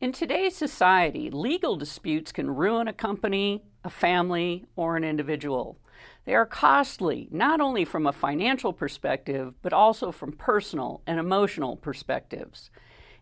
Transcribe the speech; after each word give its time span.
In 0.00 0.12
today's 0.12 0.56
society, 0.56 1.28
legal 1.28 1.76
disputes 1.76 2.32
can 2.32 2.56
ruin 2.56 2.88
a 2.88 2.92
company, 2.94 3.64
a 3.84 3.90
family, 3.90 4.64
or 4.74 4.96
an 4.96 5.04
individual. 5.04 5.76
They 6.24 6.34
are 6.34 6.46
costly, 6.46 7.28
not 7.30 7.60
only 7.60 7.84
from 7.84 8.06
a 8.06 8.12
financial 8.12 8.72
perspective, 8.72 9.52
but 9.60 9.74
also 9.74 10.10
from 10.10 10.32
personal 10.32 11.02
and 11.06 11.20
emotional 11.20 11.76
perspectives. 11.76 12.70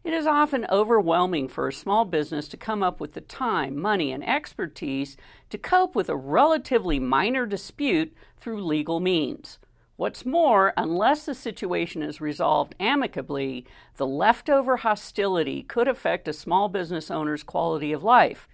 It 0.04 0.12
is 0.12 0.24
often 0.24 0.68
overwhelming 0.70 1.48
for 1.48 1.66
a 1.66 1.72
small 1.72 2.04
business 2.04 2.46
to 2.46 2.56
come 2.56 2.84
up 2.84 3.00
with 3.00 3.14
the 3.14 3.22
time, 3.22 3.76
money, 3.76 4.12
and 4.12 4.24
expertise 4.24 5.16
to 5.50 5.58
cope 5.58 5.96
with 5.96 6.08
a 6.08 6.14
relatively 6.14 7.00
minor 7.00 7.44
dispute 7.44 8.14
through 8.36 8.64
legal 8.64 9.00
means. 9.00 9.58
What's 9.98 10.24
more, 10.24 10.72
unless 10.77 11.27
the 11.27 11.34
situation 11.34 12.04
is 12.04 12.20
resolved 12.20 12.77
amicably, 12.78 13.66
the 13.96 14.06
leftover 14.06 14.77
hostility 14.77 15.64
could 15.64 15.88
affect 15.88 16.28
a 16.28 16.32
small 16.32 16.68
business 16.68 17.10
owner's 17.10 17.42
quality 17.42 17.92
of 17.92 18.04
life. 18.04 18.46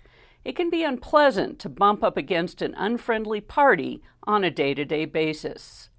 It 0.43 0.57
can 0.57 0.71
be 0.71 0.83
unpleasant 0.83 1.59
to 1.59 1.69
bump 1.69 2.03
up 2.03 2.17
against 2.17 2.63
an 2.63 2.73
unfriendly 2.79 3.43
party 3.43 4.03
on 4.23 4.43
a 4.43 4.51
day 4.51 4.73
to 4.73 4.87
day 4.87 5.05
basis. 5.05 5.91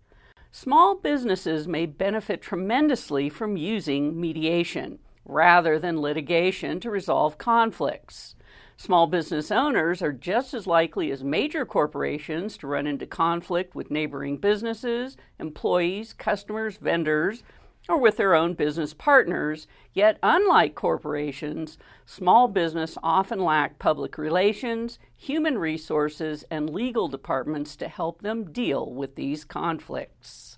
Small 0.51 0.95
businesses 0.95 1.67
may 1.67 1.85
benefit 1.85 2.41
tremendously 2.41 3.29
from 3.29 3.55
using 3.55 4.19
mediation 4.19 4.97
rather 5.25 5.77
than 5.77 6.01
litigation 6.01 6.79
to 6.79 6.89
resolve 6.89 7.37
conflicts. 7.37 8.33
Small 8.77 9.07
business 9.07 9.51
owners 9.51 10.01
are 10.01 10.11
just 10.11 10.53
as 10.53 10.67
likely 10.67 11.09
as 11.09 11.23
major 11.23 11.65
corporations 11.65 12.57
to 12.57 12.67
run 12.67 12.85
into 12.85 13.05
conflict 13.05 13.73
with 13.73 13.89
neighboring 13.89 14.37
businesses, 14.37 15.15
employees, 15.39 16.11
customers, 16.11 16.77
vendors, 16.77 17.43
or 17.87 17.97
with 17.97 18.17
their 18.17 18.35
own 18.35 18.53
business 18.53 18.93
partners. 18.93 19.67
Yet, 19.93 20.17
unlike 20.21 20.75
corporations, 20.75 21.77
small 22.05 22.49
business 22.49 22.97
often 23.01 23.39
lack 23.39 23.79
public 23.79 24.17
relations, 24.17 24.99
human 25.15 25.57
resources, 25.57 26.43
and 26.51 26.69
legal 26.69 27.07
departments 27.07 27.77
to 27.77 27.87
help 27.87 28.21
them 28.21 28.51
deal 28.51 28.91
with 28.91 29.15
these 29.15 29.45
conflicts. 29.45 30.57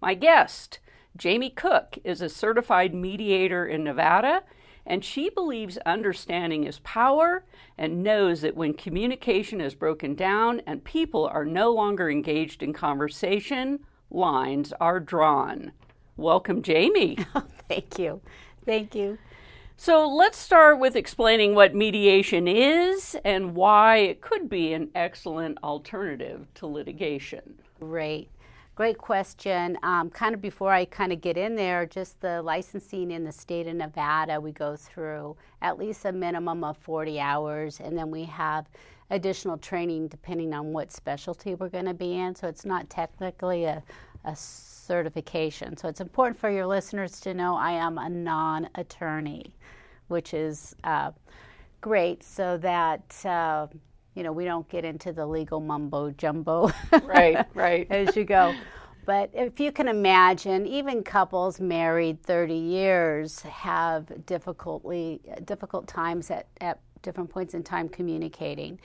My 0.00 0.14
guest, 0.14 0.80
Jamie 1.16 1.50
Cooke, 1.50 1.98
is 2.02 2.20
a 2.20 2.28
certified 2.28 2.92
mediator 2.92 3.64
in 3.64 3.84
Nevada 3.84 4.42
and 4.86 5.04
she 5.04 5.28
believes 5.28 5.78
understanding 5.78 6.64
is 6.64 6.78
power 6.80 7.44
and 7.76 8.02
knows 8.02 8.40
that 8.42 8.56
when 8.56 8.72
communication 8.74 9.60
is 9.60 9.74
broken 9.74 10.14
down 10.14 10.62
and 10.66 10.84
people 10.84 11.26
are 11.26 11.44
no 11.44 11.72
longer 11.72 12.08
engaged 12.08 12.62
in 12.62 12.72
conversation, 12.72 13.80
lines 14.10 14.72
are 14.80 15.00
drawn. 15.00 15.72
Welcome, 16.16 16.62
Jamie. 16.62 17.18
Oh, 17.34 17.44
thank 17.68 17.98
you. 17.98 18.20
Thank 18.64 18.94
you. 18.94 19.18
So 19.76 20.08
let's 20.08 20.38
start 20.38 20.78
with 20.78 20.96
explaining 20.96 21.54
what 21.54 21.74
mediation 21.74 22.48
is 22.48 23.16
and 23.24 23.54
why 23.54 23.96
it 23.98 24.22
could 24.22 24.48
be 24.48 24.72
an 24.72 24.88
excellent 24.94 25.58
alternative 25.62 26.46
to 26.54 26.66
litigation. 26.66 27.58
Great. 27.78 28.30
Great 28.76 28.98
question. 28.98 29.78
Um, 29.82 30.10
kind 30.10 30.34
of 30.34 30.42
before 30.42 30.70
I 30.70 30.84
kind 30.84 31.10
of 31.10 31.22
get 31.22 31.38
in 31.38 31.56
there, 31.56 31.86
just 31.86 32.20
the 32.20 32.42
licensing 32.42 33.10
in 33.10 33.24
the 33.24 33.32
state 33.32 33.66
of 33.66 33.74
Nevada, 33.74 34.38
we 34.38 34.52
go 34.52 34.76
through 34.76 35.34
at 35.62 35.78
least 35.78 36.04
a 36.04 36.12
minimum 36.12 36.62
of 36.62 36.76
40 36.76 37.18
hours, 37.18 37.80
and 37.80 37.96
then 37.96 38.10
we 38.10 38.24
have 38.24 38.66
additional 39.08 39.56
training 39.56 40.08
depending 40.08 40.52
on 40.52 40.74
what 40.74 40.92
specialty 40.92 41.54
we're 41.54 41.70
going 41.70 41.86
to 41.86 41.94
be 41.94 42.18
in. 42.18 42.34
So 42.34 42.48
it's 42.48 42.66
not 42.66 42.90
technically 42.90 43.64
a, 43.64 43.82
a 44.26 44.36
certification. 44.36 45.74
So 45.78 45.88
it's 45.88 46.02
important 46.02 46.38
for 46.38 46.50
your 46.50 46.66
listeners 46.66 47.18
to 47.20 47.32
know 47.32 47.56
I 47.56 47.70
am 47.70 47.96
a 47.96 48.10
non 48.10 48.68
attorney, 48.74 49.54
which 50.08 50.34
is 50.34 50.76
uh, 50.84 51.12
great 51.80 52.22
so 52.22 52.58
that. 52.58 53.24
Uh, 53.24 53.68
you 54.16 54.22
know, 54.22 54.32
we 54.32 54.44
don't 54.44 54.68
get 54.68 54.84
into 54.84 55.12
the 55.12 55.24
legal 55.24 55.60
mumbo 55.60 56.10
jumbo. 56.10 56.72
right, 57.04 57.46
right. 57.54 57.86
As 57.90 58.16
you 58.16 58.24
go. 58.24 58.54
But 59.04 59.30
if 59.34 59.60
you 59.60 59.70
can 59.70 59.86
imagine, 59.86 60.66
even 60.66 61.04
couples 61.04 61.60
married 61.60 62.22
30 62.24 62.54
years 62.54 63.42
have 63.42 64.26
difficultly 64.26 65.20
difficult 65.44 65.86
times 65.86 66.30
at, 66.30 66.48
at 66.60 66.80
different 67.02 67.30
points 67.30 67.54
in 67.54 67.62
time 67.62 67.88
communicating. 67.88 68.80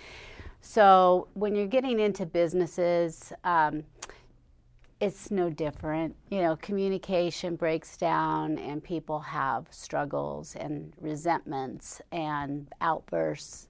So 0.59 1.27
when 1.33 1.55
you're 1.55 1.65
getting 1.65 1.99
into 1.99 2.27
businesses, 2.27 3.33
um, 3.43 3.83
it's 4.99 5.31
no 5.31 5.49
different. 5.49 6.15
You 6.29 6.41
know, 6.41 6.55
communication 6.57 7.55
breaks 7.55 7.97
down 7.97 8.59
and 8.59 8.83
people 8.83 9.19
have 9.21 9.65
struggles 9.71 10.55
and 10.55 10.93
resentments 11.01 11.99
and 12.11 12.67
outbursts 12.79 13.69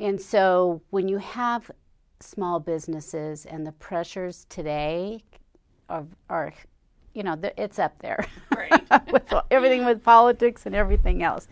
and 0.00 0.20
so 0.20 0.80
when 0.90 1.08
you 1.08 1.18
have 1.18 1.70
small 2.20 2.58
businesses 2.58 3.46
and 3.46 3.66
the 3.66 3.72
pressures 3.72 4.46
today 4.48 5.22
are, 5.88 6.06
are 6.28 6.52
you 7.14 7.22
know, 7.22 7.38
it's 7.58 7.78
up 7.78 7.98
there. 7.98 8.24
Right. 8.54 8.82
with 9.12 9.32
everything 9.50 9.84
with 9.84 10.02
politics 10.02 10.66
and 10.66 10.74
everything 10.74 11.22
else. 11.22 11.48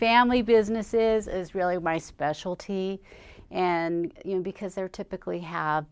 Family 0.00 0.42
businesses 0.42 1.28
is 1.28 1.54
really 1.54 1.78
my 1.78 1.98
specialty. 1.98 3.00
And, 3.50 4.12
you 4.24 4.36
know, 4.36 4.42
because 4.42 4.74
they 4.74 4.88
typically 4.88 5.40
have, 5.40 5.84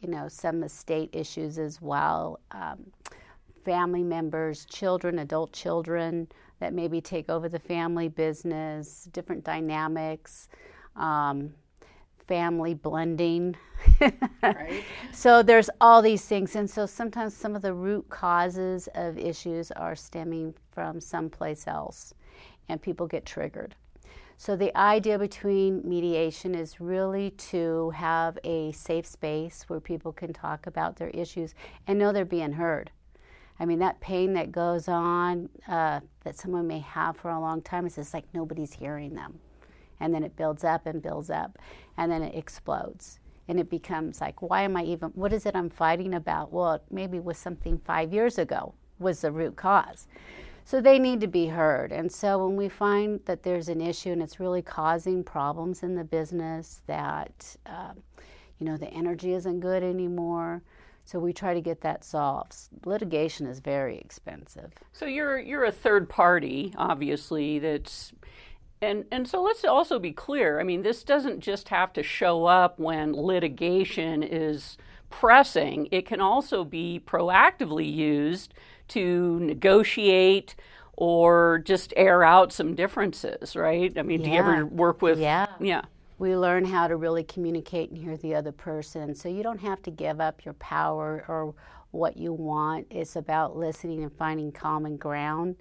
you 0.00 0.08
know, 0.08 0.28
some 0.28 0.62
estate 0.62 1.10
issues 1.12 1.58
as 1.58 1.80
well. 1.80 2.40
Um, 2.50 2.92
family 3.64 4.02
members, 4.02 4.64
children, 4.66 5.18
adult 5.18 5.52
children 5.52 6.28
that 6.60 6.74
maybe 6.74 7.00
take 7.00 7.30
over 7.30 7.48
the 7.48 7.58
family 7.58 8.08
business, 8.08 9.08
different 9.12 9.44
dynamics 9.44 10.48
um, 10.96 11.52
family 12.28 12.74
blending. 12.74 13.56
right. 14.42 14.84
So 15.12 15.42
there's 15.42 15.70
all 15.80 16.00
these 16.00 16.24
things. 16.24 16.54
And 16.54 16.70
so 16.70 16.86
sometimes 16.86 17.34
some 17.34 17.56
of 17.56 17.62
the 17.62 17.74
root 17.74 18.08
causes 18.08 18.88
of 18.94 19.18
issues 19.18 19.72
are 19.72 19.96
stemming 19.96 20.54
from 20.70 21.00
someplace 21.00 21.66
else, 21.66 22.14
and 22.68 22.80
people 22.80 23.08
get 23.08 23.26
triggered. 23.26 23.74
So 24.36 24.54
the 24.54 24.76
idea 24.78 25.18
between 25.18 25.82
mediation 25.84 26.54
is 26.54 26.80
really 26.80 27.30
to 27.50 27.90
have 27.90 28.38
a 28.44 28.70
safe 28.70 29.06
space 29.06 29.64
where 29.66 29.80
people 29.80 30.12
can 30.12 30.32
talk 30.32 30.68
about 30.68 30.96
their 30.96 31.10
issues 31.10 31.56
and 31.88 31.98
know 31.98 32.12
they're 32.12 32.24
being 32.24 32.52
heard. 32.52 32.92
I 33.58 33.64
mean, 33.64 33.80
that 33.80 33.98
pain 33.98 34.34
that 34.34 34.52
goes 34.52 34.86
on 34.86 35.48
uh, 35.66 35.98
that 36.22 36.38
someone 36.38 36.68
may 36.68 36.78
have 36.78 37.16
for 37.16 37.30
a 37.30 37.40
long 37.40 37.60
time 37.62 37.86
is 37.86 37.96
just 37.96 38.14
like 38.14 38.26
nobody's 38.32 38.74
hearing 38.74 39.16
them 39.16 39.40
and 40.00 40.14
then 40.14 40.22
it 40.22 40.36
builds 40.36 40.64
up 40.64 40.86
and 40.86 41.02
builds 41.02 41.30
up 41.30 41.58
and 41.96 42.10
then 42.10 42.22
it 42.22 42.34
explodes 42.34 43.18
and 43.48 43.58
it 43.58 43.70
becomes 43.70 44.20
like, 44.20 44.42
why 44.42 44.62
am 44.62 44.76
I 44.76 44.84
even, 44.84 45.08
what 45.10 45.32
is 45.32 45.46
it 45.46 45.56
I'm 45.56 45.70
fighting 45.70 46.14
about? 46.14 46.52
Well, 46.52 46.82
maybe 46.90 47.18
was 47.18 47.38
something 47.38 47.78
five 47.78 48.12
years 48.12 48.38
ago 48.38 48.74
was 48.98 49.22
the 49.22 49.32
root 49.32 49.56
cause. 49.56 50.06
So 50.64 50.82
they 50.82 50.98
need 50.98 51.20
to 51.22 51.26
be 51.26 51.46
heard. 51.46 51.92
And 51.92 52.12
so 52.12 52.44
when 52.44 52.54
we 52.56 52.68
find 52.68 53.20
that 53.24 53.42
there's 53.42 53.70
an 53.70 53.80
issue 53.80 54.12
and 54.12 54.22
it's 54.22 54.38
really 54.38 54.60
causing 54.60 55.24
problems 55.24 55.82
in 55.82 55.94
the 55.94 56.04
business, 56.04 56.82
that, 56.86 57.56
uh, 57.64 57.92
you 58.58 58.66
know, 58.66 58.76
the 58.76 58.88
energy 58.88 59.32
isn't 59.32 59.60
good 59.60 59.82
anymore, 59.82 60.62
so 61.04 61.18
we 61.18 61.32
try 61.32 61.54
to 61.54 61.62
get 61.62 61.80
that 61.80 62.04
solved. 62.04 62.54
Litigation 62.84 63.46
is 63.46 63.60
very 63.60 63.96
expensive. 63.96 64.72
So 64.92 65.06
you're 65.06 65.38
you're 65.38 65.64
a 65.64 65.72
third 65.72 66.10
party, 66.10 66.74
obviously. 66.76 67.58
That's 67.58 68.12
and 68.80 69.04
and 69.10 69.28
so 69.28 69.42
let's 69.42 69.64
also 69.64 69.98
be 69.98 70.12
clear. 70.12 70.60
I 70.60 70.62
mean, 70.62 70.82
this 70.82 71.02
doesn't 71.02 71.40
just 71.40 71.68
have 71.68 71.92
to 71.94 72.02
show 72.02 72.46
up 72.46 72.78
when 72.78 73.12
litigation 73.12 74.22
is 74.22 74.76
pressing. 75.10 75.88
It 75.90 76.06
can 76.06 76.20
also 76.20 76.64
be 76.64 77.00
proactively 77.06 77.92
used 77.92 78.54
to 78.88 79.38
negotiate 79.40 80.54
or 80.94 81.62
just 81.64 81.92
air 81.96 82.24
out 82.24 82.52
some 82.52 82.74
differences, 82.74 83.54
right? 83.54 83.96
I 83.96 84.02
mean, 84.02 84.20
yeah. 84.20 84.26
do 84.26 84.32
you 84.32 84.38
ever 84.38 84.66
work 84.66 85.02
with 85.02 85.18
Yeah. 85.18 85.46
Yeah 85.60 85.82
we 86.18 86.36
learn 86.36 86.64
how 86.64 86.88
to 86.88 86.96
really 86.96 87.22
communicate 87.22 87.90
and 87.90 87.98
hear 87.98 88.16
the 88.16 88.34
other 88.34 88.52
person. 88.52 89.14
So 89.14 89.28
you 89.28 89.42
don't 89.42 89.60
have 89.60 89.82
to 89.82 89.90
give 89.90 90.20
up 90.20 90.44
your 90.44 90.54
power 90.54 91.24
or 91.28 91.54
what 91.92 92.16
you 92.16 92.32
want. 92.32 92.86
It's 92.90 93.16
about 93.16 93.56
listening 93.56 94.02
and 94.02 94.12
finding 94.12 94.52
common 94.52 94.96
ground 94.96 95.56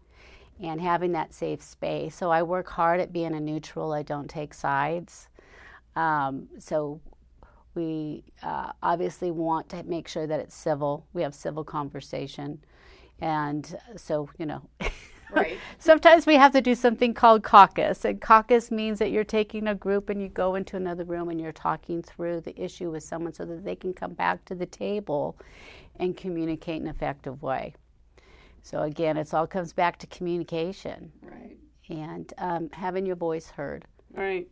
and 0.62 0.82
having 0.82 1.12
that 1.14 1.34
safe 1.34 1.62
space. 1.62 2.16
So 2.16 2.32
I 2.32 2.44
work 2.44 2.70
hard 2.70 3.00
at 3.00 3.14
being 3.14 3.34
a 3.34 3.40
neutral. 3.40 3.94
I 3.94 4.04
don't 4.04 4.30
take 4.30 4.54
sides. 4.54 5.30
Um, 5.96 6.48
so 6.60 7.02
we 7.76 8.24
uh, 8.42 8.72
obviously 8.82 9.32
want 9.32 9.70
to 9.70 9.84
make 9.84 10.08
sure 10.08 10.28
that 10.28 10.40
it's 10.40 10.56
civil. 10.56 11.06
We 11.14 11.22
have 11.22 11.36
civil 11.36 11.64
conversation, 11.64 12.60
and 13.20 13.78
so 13.96 14.30
you 14.38 14.46
know. 14.46 14.62
Right. 15.30 15.58
Sometimes 15.80 16.26
we 16.26 16.36
have 16.36 16.54
to 16.54 16.62
do 16.62 16.74
something 16.74 17.14
called 17.14 17.44
caucus. 17.44 18.06
And 18.06 18.22
caucus 18.22 18.72
means 18.72 19.00
that 19.00 19.12
you're 19.12 19.26
taking 19.26 19.68
a 19.68 19.76
group 19.76 20.10
and 20.10 20.22
you 20.22 20.30
go 20.30 20.56
into 20.56 20.78
another 20.78 21.04
room 21.04 21.30
and 21.30 21.40
you're 21.40 21.52
talking 21.52 22.02
through 22.02 22.42
the 22.42 22.60
issue 22.60 22.92
with 22.92 23.04
someone 23.04 23.34
so 23.34 23.44
that 23.44 23.66
they 23.66 23.76
can 23.76 23.94
come 23.94 24.14
back 24.14 24.46
to 24.46 24.56
the 24.56 24.66
table 24.66 25.38
and 26.00 26.16
communicate 26.16 26.82
in 26.82 26.88
an 26.88 26.96
effective 26.96 27.44
way. 27.44 27.74
So 28.68 28.82
again, 28.82 29.16
it 29.16 29.34
all 29.34 29.48
comes 29.48 29.72
back 29.72 29.98
to 30.00 30.08
communication. 30.08 31.14
Right. 31.22 31.58
And 31.90 32.34
um, 32.38 32.70
having 32.74 33.06
your 33.06 33.16
voice 33.16 33.50
heard. 33.50 33.86
Right. 34.14 34.50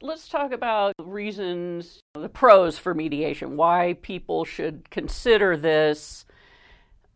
Let's 0.00 0.28
talk 0.28 0.52
about 0.52 0.94
reasons, 1.02 1.98
the 2.14 2.28
pros 2.28 2.78
for 2.78 2.94
mediation, 2.94 3.56
why 3.56 3.96
people 4.02 4.44
should 4.44 4.88
consider 4.90 5.56
this 5.56 6.26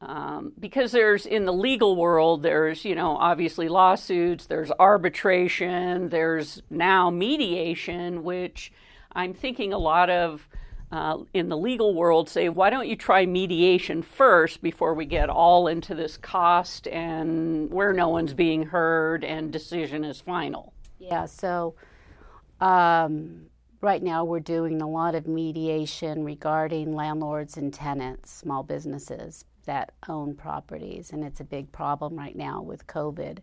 um, 0.00 0.52
because 0.58 0.92
there's 0.92 1.24
in 1.24 1.44
the 1.44 1.52
legal 1.52 1.94
world, 1.94 2.42
there's, 2.42 2.84
you 2.84 2.94
know, 2.94 3.16
obviously 3.16 3.68
lawsuits, 3.68 4.46
there's 4.46 4.72
arbitration, 4.80 6.08
there's 6.08 6.62
now 6.68 7.10
mediation, 7.10 8.24
which 8.24 8.72
I'm 9.12 9.34
thinking 9.34 9.72
a 9.72 9.78
lot 9.78 10.08
of 10.10 10.48
uh, 10.92 11.18
in 11.32 11.48
the 11.48 11.56
legal 11.56 11.94
world 11.94 12.28
say, 12.28 12.48
why 12.48 12.68
don't 12.68 12.88
you 12.88 12.96
try 12.96 13.24
mediation 13.24 14.02
first 14.02 14.60
before 14.62 14.94
we 14.94 15.04
get 15.04 15.30
all 15.30 15.68
into 15.68 15.94
this 15.94 16.16
cost 16.16 16.88
and 16.88 17.70
where 17.70 17.92
no 17.92 18.08
one's 18.08 18.34
being 18.34 18.64
heard 18.64 19.24
and 19.24 19.52
decision 19.52 20.04
is 20.04 20.20
final? 20.20 20.72
Yeah, 20.98 21.26
so 21.26 21.74
um, 22.60 23.46
right 23.80 24.02
now 24.02 24.24
we're 24.24 24.40
doing 24.40 24.82
a 24.82 24.88
lot 24.88 25.14
of 25.14 25.28
mediation 25.28 26.24
regarding 26.24 26.94
landlords 26.94 27.56
and 27.56 27.72
tenants, 27.72 28.32
small 28.32 28.62
businesses, 28.62 29.44
that 29.66 29.92
own 30.08 30.34
properties, 30.34 31.12
and 31.12 31.22
it's 31.22 31.38
a 31.38 31.44
big 31.44 31.70
problem 31.70 32.16
right 32.16 32.34
now 32.34 32.60
with 32.60 32.86
COVID. 32.88 33.38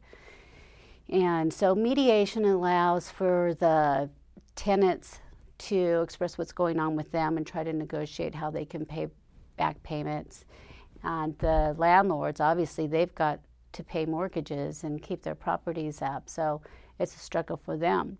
And 1.07 1.53
so 1.53 1.73
mediation 1.73 2.43
allows 2.43 3.09
for 3.09 3.53
the 3.53 4.09
tenants 4.55 5.19
to 5.57 6.01
express 6.01 6.37
what's 6.37 6.51
going 6.51 6.79
on 6.79 6.95
with 6.95 7.11
them 7.11 7.37
and 7.37 7.45
try 7.45 7.63
to 7.63 7.73
negotiate 7.73 8.35
how 8.35 8.49
they 8.49 8.65
can 8.65 8.85
pay 8.85 9.07
back 9.57 9.81
payments. 9.83 10.45
And 11.03 11.37
the 11.39 11.75
landlords, 11.77 12.39
obviously, 12.39 12.87
they've 12.87 13.13
got 13.13 13.39
to 13.73 13.83
pay 13.83 14.05
mortgages 14.05 14.83
and 14.83 15.01
keep 15.01 15.23
their 15.23 15.35
properties 15.35 16.01
up. 16.01 16.29
So 16.29 16.61
it's 16.99 17.15
a 17.15 17.19
struggle 17.19 17.57
for 17.57 17.77
them. 17.77 18.17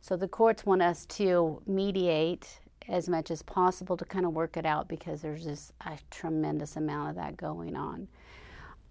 So 0.00 0.16
the 0.16 0.28
courts 0.28 0.64
want 0.64 0.82
us 0.82 1.06
to 1.06 1.62
mediate 1.66 2.60
as 2.88 3.08
much 3.08 3.30
as 3.30 3.42
possible 3.42 3.96
to 3.96 4.04
kind 4.04 4.26
of 4.26 4.32
work 4.32 4.56
it 4.56 4.66
out 4.66 4.88
because 4.88 5.22
there's 5.22 5.44
just 5.44 5.72
a 5.86 5.98
tremendous 6.10 6.76
amount 6.76 7.10
of 7.10 7.16
that 7.16 7.36
going 7.36 7.76
on. 7.76 8.08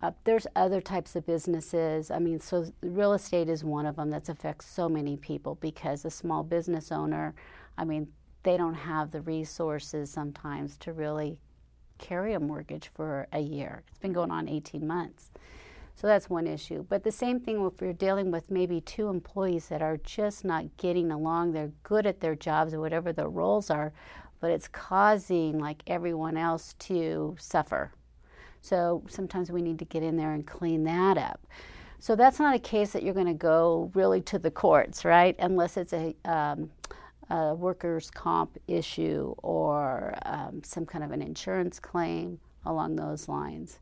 Uh, 0.02 0.12
there's 0.24 0.48
other 0.56 0.80
types 0.80 1.16
of 1.16 1.26
businesses. 1.26 2.10
I 2.10 2.20
mean, 2.20 2.40
so 2.40 2.72
real 2.82 3.14
estate 3.14 3.50
is 3.50 3.64
one 3.64 3.86
of 3.86 3.98
them 3.98 4.10
that 4.12 4.30
affects 4.30 4.68
so 4.68 4.88
many 4.88 5.18
people 5.18 5.56
because 5.56 6.06
a 6.06 6.10
small 6.10 6.44
business 6.44 6.92
owner, 6.92 7.36
I 7.78 7.84
mean, 7.84 8.08
they 8.44 8.56
don't 8.56 8.76
have 8.76 9.12
the 9.12 9.22
resources 9.22 10.10
sometimes 10.10 10.78
to 10.78 10.94
really 10.94 11.38
carry 11.98 12.34
a 12.34 12.40
mortgage 12.40 12.90
for 12.94 13.28
a 13.34 13.40
year. 13.40 13.84
It's 13.90 14.00
been 14.00 14.14
going 14.14 14.32
on 14.32 14.48
18 14.48 14.88
months. 14.88 15.32
So 15.96 16.08
that's 16.08 16.30
one 16.30 16.48
issue. 16.48 16.86
But 16.88 17.04
the 17.04 17.12
same 17.12 17.42
thing 17.42 17.66
if 17.66 17.82
you're 17.82 17.92
dealing 17.92 18.32
with 18.32 18.50
maybe 18.50 18.80
two 18.80 19.10
employees 19.10 19.68
that 19.68 19.82
are 19.82 19.98
just 19.98 20.46
not 20.46 20.78
getting 20.78 21.12
along, 21.12 21.52
they're 21.52 21.74
good 21.84 22.06
at 22.06 22.22
their 22.22 22.36
jobs 22.36 22.74
or 22.74 22.80
whatever 22.80 23.12
their 23.12 23.28
roles 23.28 23.70
are, 23.70 23.92
but 24.40 24.50
it's 24.50 24.70
causing 24.70 25.60
like 25.60 25.84
everyone 25.88 26.38
else 26.38 26.74
to 26.80 27.36
suffer. 27.38 27.92
So 28.62 29.04
sometimes 29.08 29.52
we 29.52 29.62
need 29.62 29.80
to 29.80 29.86
get 29.86 30.04
in 30.04 30.18
there 30.18 30.32
and 30.32 30.46
clean 30.46 30.84
that 30.86 31.18
up. 31.18 31.46
So 32.00 32.16
that's 32.16 32.40
not 32.40 32.56
a 32.56 32.60
case 32.60 32.92
that 32.94 33.04
you're 33.04 33.14
going 33.14 33.28
to 33.28 33.34
go 33.34 33.92
really 33.94 34.22
to 34.22 34.40
the 34.40 34.52
courts, 34.52 35.04
right? 35.04 35.36
Unless 35.40 35.78
it's 35.78 35.94
a, 35.94 36.16
um, 36.26 36.72
a 37.30 37.54
workers' 37.54 38.10
comp 38.10 38.58
issue 38.68 39.34
or 39.44 40.18
um, 40.26 40.62
some 40.64 40.86
kind 40.86 41.04
of 41.04 41.12
an 41.12 41.22
insurance 41.22 41.80
claim 41.80 42.40
along 42.66 42.96
those 42.96 43.28
lines 43.28 43.80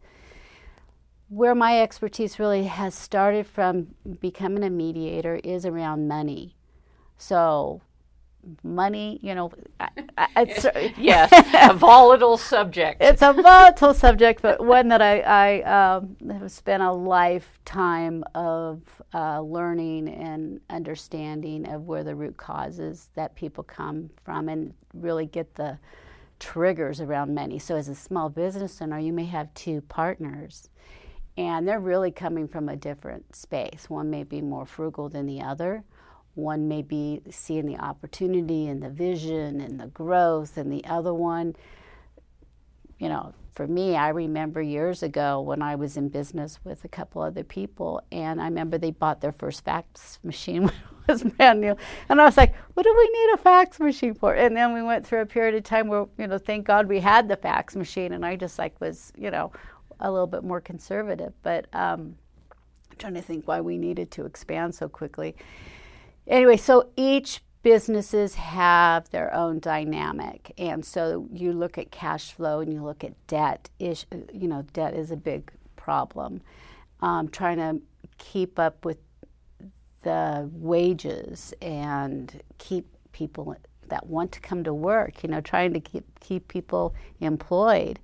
where 1.29 1.55
my 1.55 1.81
expertise 1.81 2.39
really 2.39 2.63
has 2.65 2.95
started 2.95 3.45
from 3.45 3.87
becoming 4.21 4.63
a 4.63 4.69
mediator 4.69 5.35
is 5.43 5.65
around 5.65 6.07
money. 6.07 6.55
So, 7.17 7.81
money, 8.63 9.19
you 9.21 9.35
know, 9.35 9.51
it's, 10.35 10.65
yes, 10.97 11.31
a 11.71 11.73
volatile 11.73 12.37
subject. 12.37 13.01
It's 13.01 13.21
a 13.21 13.33
volatile 13.33 13.93
subject, 13.93 14.41
but 14.41 14.65
one 14.65 14.87
that 14.89 15.01
I, 15.01 15.19
I 15.21 15.95
um, 15.95 16.15
have 16.29 16.51
spent 16.51 16.83
a 16.83 16.91
lifetime 16.91 18.23
of 18.35 18.81
uh, 19.13 19.41
learning 19.41 20.09
and 20.09 20.61
understanding 20.69 21.67
of 21.67 21.83
where 21.83 22.03
the 22.03 22.15
root 22.15 22.37
causes 22.37 23.09
that 23.15 23.35
people 23.35 23.63
come 23.63 24.09
from 24.23 24.49
and 24.49 24.73
really 24.93 25.25
get 25.25 25.55
the 25.55 25.77
triggers 26.39 27.01
around 27.01 27.33
money. 27.33 27.59
So, 27.59 27.75
as 27.75 27.89
a 27.89 27.95
small 27.95 28.29
business 28.29 28.81
owner, 28.81 28.99
you 28.99 29.13
may 29.13 29.25
have 29.25 29.53
two 29.53 29.81
partners 29.81 30.69
and 31.37 31.67
they're 31.67 31.79
really 31.79 32.11
coming 32.11 32.47
from 32.47 32.67
a 32.67 32.75
different 32.75 33.35
space. 33.35 33.89
One 33.89 34.09
may 34.09 34.23
be 34.23 34.41
more 34.41 34.65
frugal 34.65 35.07
than 35.07 35.27
the 35.27 35.41
other. 35.41 35.83
One 36.37 36.67
may 36.67 36.83
be 36.83 37.21
seeing 37.31 37.65
the 37.65 37.77
opportunity 37.77 38.67
and 38.67 38.81
the 38.81 38.91
vision 38.91 39.59
and 39.59 39.79
the 39.79 39.87
growth, 39.87 40.55
and 40.55 40.71
the 40.71 40.85
other 40.85 41.13
one, 41.13 41.55
you 42.99 43.09
know, 43.09 43.33
for 43.53 43.65
me, 43.65 43.95
I 43.95 44.09
remember 44.09 44.61
years 44.61 45.01
ago 45.01 45.41
when 45.41 45.63
I 45.63 45.73
was 45.73 45.97
in 45.97 46.09
business 46.09 46.59
with 46.63 46.85
a 46.85 46.87
couple 46.87 47.23
other 47.23 47.43
people, 47.43 48.03
and 48.11 48.39
I 48.39 48.45
remember 48.45 48.77
they 48.77 48.91
bought 48.91 49.19
their 49.19 49.31
first 49.31 49.65
fax 49.65 50.19
machine 50.23 50.61
when 50.65 50.73
it 50.73 51.11
was 51.11 51.23
brand 51.23 51.59
new, 51.59 51.75
and 52.07 52.21
I 52.21 52.25
was 52.25 52.37
like, 52.37 52.55
"What 52.75 52.83
do 52.83 52.93
we 52.95 53.09
need 53.09 53.33
a 53.33 53.37
fax 53.37 53.79
machine 53.79 54.13
for?" 54.13 54.35
And 54.35 54.55
then 54.55 54.75
we 54.75 54.83
went 54.83 55.07
through 55.07 55.21
a 55.21 55.25
period 55.25 55.55
of 55.55 55.63
time 55.63 55.87
where, 55.87 56.05
you 56.19 56.27
know, 56.27 56.37
thank 56.37 56.67
God 56.67 56.87
we 56.87 56.99
had 56.99 57.27
the 57.27 57.35
fax 57.35 57.75
machine, 57.75 58.13
and 58.13 58.23
I 58.23 58.35
just 58.35 58.59
like 58.59 58.79
was, 58.79 59.11
you 59.17 59.31
know, 59.31 59.51
a 59.99 60.11
little 60.11 60.27
bit 60.27 60.43
more 60.43 60.61
conservative. 60.61 61.33
But 61.41 61.65
um, 61.73 62.15
I'm 62.91 62.97
trying 62.99 63.15
to 63.15 63.23
think 63.23 63.47
why 63.47 63.59
we 63.59 63.79
needed 63.79 64.11
to 64.11 64.25
expand 64.25 64.75
so 64.75 64.87
quickly. 64.87 65.35
Anyway, 66.27 66.57
so 66.57 66.89
each 66.97 67.41
businesses 67.63 68.35
have 68.35 69.09
their 69.09 69.33
own 69.33 69.59
dynamic, 69.59 70.51
and 70.57 70.85
so 70.85 71.27
you 71.31 71.53
look 71.53 71.77
at 71.77 71.91
cash 71.91 72.31
flow 72.31 72.59
and 72.59 72.73
you 72.73 72.83
look 72.83 73.03
at 73.03 73.13
debt. 73.27 73.69
You 73.79 73.95
know, 74.33 74.63
debt 74.73 74.93
is 74.93 75.11
a 75.11 75.17
big 75.17 75.51
problem. 75.75 76.41
Um, 77.01 77.29
trying 77.29 77.57
to 77.57 77.81
keep 78.17 78.59
up 78.59 78.83
with 78.83 78.97
the 80.01 80.49
wages 80.53 81.53
and 81.61 82.41
keep 82.57 82.87
people 83.11 83.55
that 83.87 84.07
want 84.07 84.31
to 84.33 84.39
come 84.39 84.63
to 84.63 84.73
work. 84.73 85.23
You 85.23 85.29
know, 85.29 85.41
trying 85.41 85.73
to 85.73 85.79
keep 85.79 86.05
keep 86.19 86.47
people 86.47 86.93
employed. 87.21 87.99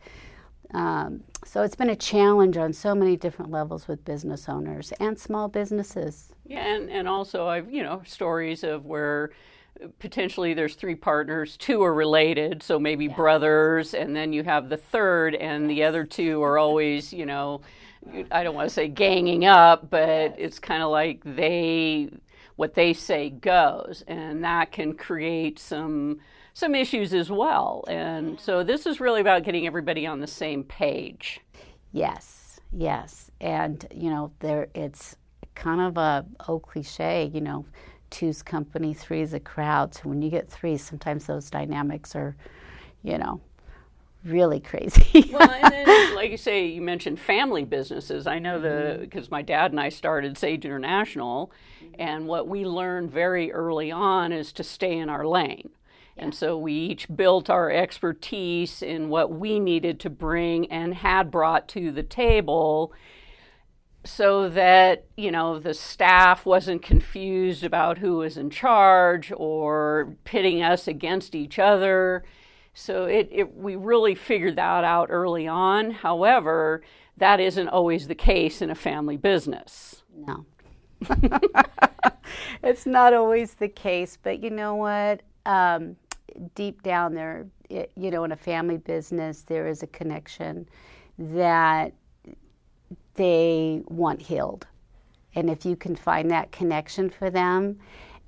Um, 0.73 1.23
so 1.45 1.61
it's 1.61 1.75
been 1.75 1.89
a 1.89 1.95
challenge 1.95 2.57
on 2.57 2.73
so 2.73 2.95
many 2.95 3.15
different 3.15 3.51
levels 3.51 3.87
with 3.87 4.03
business 4.05 4.49
owners 4.49 4.91
and 4.99 5.19
small 5.19 5.47
businesses. 5.47 6.33
Yeah, 6.45 6.75
and, 6.75 6.89
and 6.89 7.07
also 7.07 7.47
I've 7.47 7.71
you 7.71 7.83
know 7.83 8.01
stories 8.05 8.63
of 8.63 8.85
where 8.85 9.31
potentially 9.99 10.53
there's 10.53 10.75
three 10.75 10.95
partners, 10.95 11.57
two 11.57 11.83
are 11.83 11.93
related, 11.93 12.63
so 12.63 12.79
maybe 12.79 13.05
yes. 13.05 13.15
brothers, 13.15 13.93
and 13.93 14.15
then 14.15 14.33
you 14.33 14.43
have 14.43 14.69
the 14.69 14.77
third, 14.77 15.35
and 15.35 15.69
the 15.69 15.83
other 15.83 16.03
two 16.03 16.41
are 16.43 16.57
always, 16.59 17.13
you 17.13 17.25
know, 17.25 17.61
I 18.31 18.43
don't 18.43 18.55
want 18.55 18.69
to 18.69 18.73
say 18.73 18.87
ganging 18.87 19.45
up, 19.45 19.89
but 19.89 20.31
yes. 20.31 20.35
it's 20.37 20.59
kind 20.59 20.83
of 20.83 20.89
like 20.91 21.21
they 21.23 22.09
what 22.55 22.75
they 22.75 22.93
say 22.93 23.29
goes, 23.31 24.03
and 24.07 24.43
that 24.43 24.71
can 24.71 24.93
create 24.93 25.57
some 25.57 26.19
some 26.53 26.75
issues 26.75 27.13
as 27.13 27.29
well. 27.29 27.83
And 27.87 28.39
so 28.39 28.63
this 28.63 28.85
is 28.85 28.99
really 28.99 29.21
about 29.21 29.43
getting 29.43 29.65
everybody 29.65 30.05
on 30.05 30.19
the 30.19 30.27
same 30.27 30.63
page. 30.63 31.41
Yes, 31.91 32.59
yes, 32.71 33.31
and 33.39 33.85
you 33.93 34.09
know 34.09 34.31
there 34.39 34.67
it's 34.73 35.15
kind 35.55 35.81
of 35.81 35.97
a 35.97 36.25
old 36.47 36.63
cliche, 36.63 37.29
you 37.33 37.41
know, 37.41 37.65
two's 38.09 38.41
company, 38.41 38.93
three's 38.93 39.33
a 39.33 39.39
crowd. 39.39 39.93
So 39.93 40.09
when 40.09 40.21
you 40.21 40.29
get 40.29 40.49
three, 40.49 40.77
sometimes 40.77 41.25
those 41.25 41.49
dynamics 41.49 42.15
are, 42.15 42.35
you 43.03 43.17
know, 43.17 43.41
really 44.23 44.59
crazy. 44.59 45.29
well, 45.33 45.49
and 45.49 45.73
then, 45.73 46.15
like 46.15 46.31
you 46.31 46.37
say, 46.37 46.65
you 46.65 46.81
mentioned 46.81 47.19
family 47.19 47.65
businesses. 47.65 48.27
I 48.27 48.39
know 48.39 48.59
the 48.59 48.97
because 49.01 49.25
mm-hmm. 49.25 49.35
my 49.35 49.41
dad 49.41 49.71
and 49.71 49.79
I 49.79 49.89
started 49.89 50.37
Sage 50.37 50.65
International, 50.65 51.51
and 51.99 52.27
what 52.27 52.47
we 52.47 52.65
learned 52.65 53.11
very 53.11 53.51
early 53.51 53.91
on 53.91 54.31
is 54.31 54.53
to 54.53 54.63
stay 54.63 54.97
in 54.97 55.09
our 55.09 55.25
lane. 55.25 55.69
Yeah. 56.15 56.25
And 56.25 56.35
so 56.35 56.57
we 56.57 56.73
each 56.73 57.07
built 57.13 57.49
our 57.49 57.71
expertise 57.71 58.81
in 58.81 59.09
what 59.09 59.31
we 59.31 59.59
needed 59.59 59.99
to 60.01 60.09
bring 60.09 60.71
and 60.71 60.93
had 60.93 61.31
brought 61.31 61.67
to 61.69 61.91
the 61.91 62.03
table 62.03 62.93
so 64.05 64.49
that 64.49 65.05
you 65.15 65.31
know 65.31 65.59
the 65.59 65.73
staff 65.73 66.45
wasn't 66.45 66.81
confused 66.81 67.63
about 67.63 67.99
who 67.99 68.17
was 68.17 68.37
in 68.37 68.49
charge 68.49 69.31
or 69.35 70.15
pitting 70.25 70.61
us 70.61 70.87
against 70.87 71.35
each 71.35 71.57
other. 71.57 72.23
So 72.73 73.05
it, 73.05 73.29
it, 73.31 73.55
we 73.55 73.75
really 73.75 74.15
figured 74.15 74.55
that 74.55 74.83
out 74.83 75.07
early 75.09 75.47
on. 75.47 75.91
However 75.91 76.81
that 77.17 77.39
isn't 77.39 77.69
always 77.69 78.07
the 78.07 78.15
case 78.15 78.61
in 78.61 78.69
a 78.71 78.75
family 78.75 79.17
business. 79.17 80.03
No. 80.15 80.45
It's 82.63 82.85
not 82.85 83.13
always 83.13 83.55
the 83.55 83.67
case 83.67 84.17
but 84.21 84.43
you 84.43 84.49
know 84.49 84.75
what? 84.75 85.21
Um, 85.45 85.97
deep 86.55 86.83
down 86.83 87.13
there 87.13 87.47
you 87.69 88.11
know 88.11 88.23
in 88.23 88.31
a 88.31 88.37
family 88.37 88.77
business 88.77 89.41
there 89.41 89.67
is 89.67 89.83
a 89.83 89.87
connection 89.87 90.67
that 91.17 91.93
they 93.15 93.81
want 93.87 94.21
healed. 94.21 94.67
And 95.35 95.49
if 95.49 95.65
you 95.65 95.75
can 95.75 95.95
find 95.95 96.29
that 96.31 96.51
connection 96.51 97.09
for 97.09 97.29
them 97.29 97.79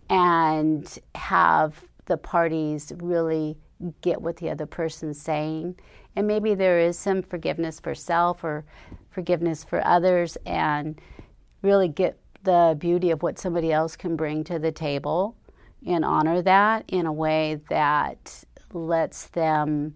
and 0.09 0.97
have 1.15 1.83
the 2.05 2.17
parties 2.17 2.93
really 2.97 3.57
get 4.01 4.21
what 4.21 4.37
the 4.37 4.49
other 4.49 4.65
person's 4.65 5.19
saying, 5.19 5.75
and 6.15 6.27
maybe 6.27 6.55
there 6.55 6.79
is 6.79 6.97
some 6.97 7.21
forgiveness 7.21 7.79
for 7.79 7.93
self 7.93 8.43
or 8.43 8.65
forgiveness 9.09 9.63
for 9.63 9.85
others, 9.85 10.37
and 10.45 10.99
really 11.61 11.87
get 11.87 12.17
the 12.43 12.75
beauty 12.79 13.11
of 13.11 13.23
what 13.23 13.39
somebody 13.39 13.71
else 13.71 13.95
can 13.95 14.15
bring 14.15 14.43
to 14.43 14.59
the 14.59 14.71
table 14.71 15.35
and 15.85 16.03
honor 16.03 16.41
that 16.41 16.85
in 16.87 17.05
a 17.05 17.13
way 17.13 17.61
that 17.69 18.43
lets 18.73 19.27
them 19.27 19.95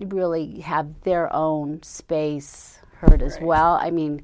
really 0.00 0.60
have 0.60 1.02
their 1.02 1.32
own 1.32 1.82
space 1.82 2.80
heard 2.98 3.22
as 3.22 3.34
right. 3.34 3.42
well. 3.42 3.78
I 3.80 3.90
mean, 3.90 4.22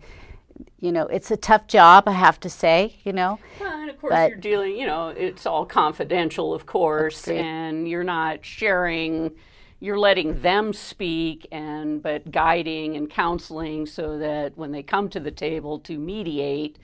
you 0.79 0.93
know, 0.93 1.07
it's 1.07 1.31
a 1.31 1.37
tough 1.37 1.67
job, 1.67 2.05
I 2.07 2.12
have 2.12 2.41
to 2.41 2.50
say, 2.50 2.97
you 3.05 3.12
know. 3.12 3.39
Well, 3.61 3.81
and 3.81 3.91
of 3.91 4.00
course, 4.00 4.12
but, 4.12 4.31
you're 4.31 4.39
dealing, 4.39 4.77
you 4.77 4.87
know, 4.87 5.09
it's 5.09 5.47
all 5.47 5.67
confidential, 5.67 6.55
of 6.55 6.67
course, 6.67 7.29
and 7.29 7.89
you're 7.89 8.05
not 8.05 8.45
sharing, 8.45 9.33
you're 9.79 9.99
letting 9.99 10.41
them 10.41 10.73
speak, 10.73 11.47
and 11.53 12.03
but 12.03 12.31
guiding 12.31 12.97
and 12.97 13.11
counseling 13.11 13.87
so 13.87 14.19
that 14.19 14.57
when 14.57 14.73
they 14.73 14.83
come 14.83 15.09
to 15.11 15.21
the 15.21 15.31
table 15.31 15.79
to 15.81 15.99
mediate, 15.99 16.79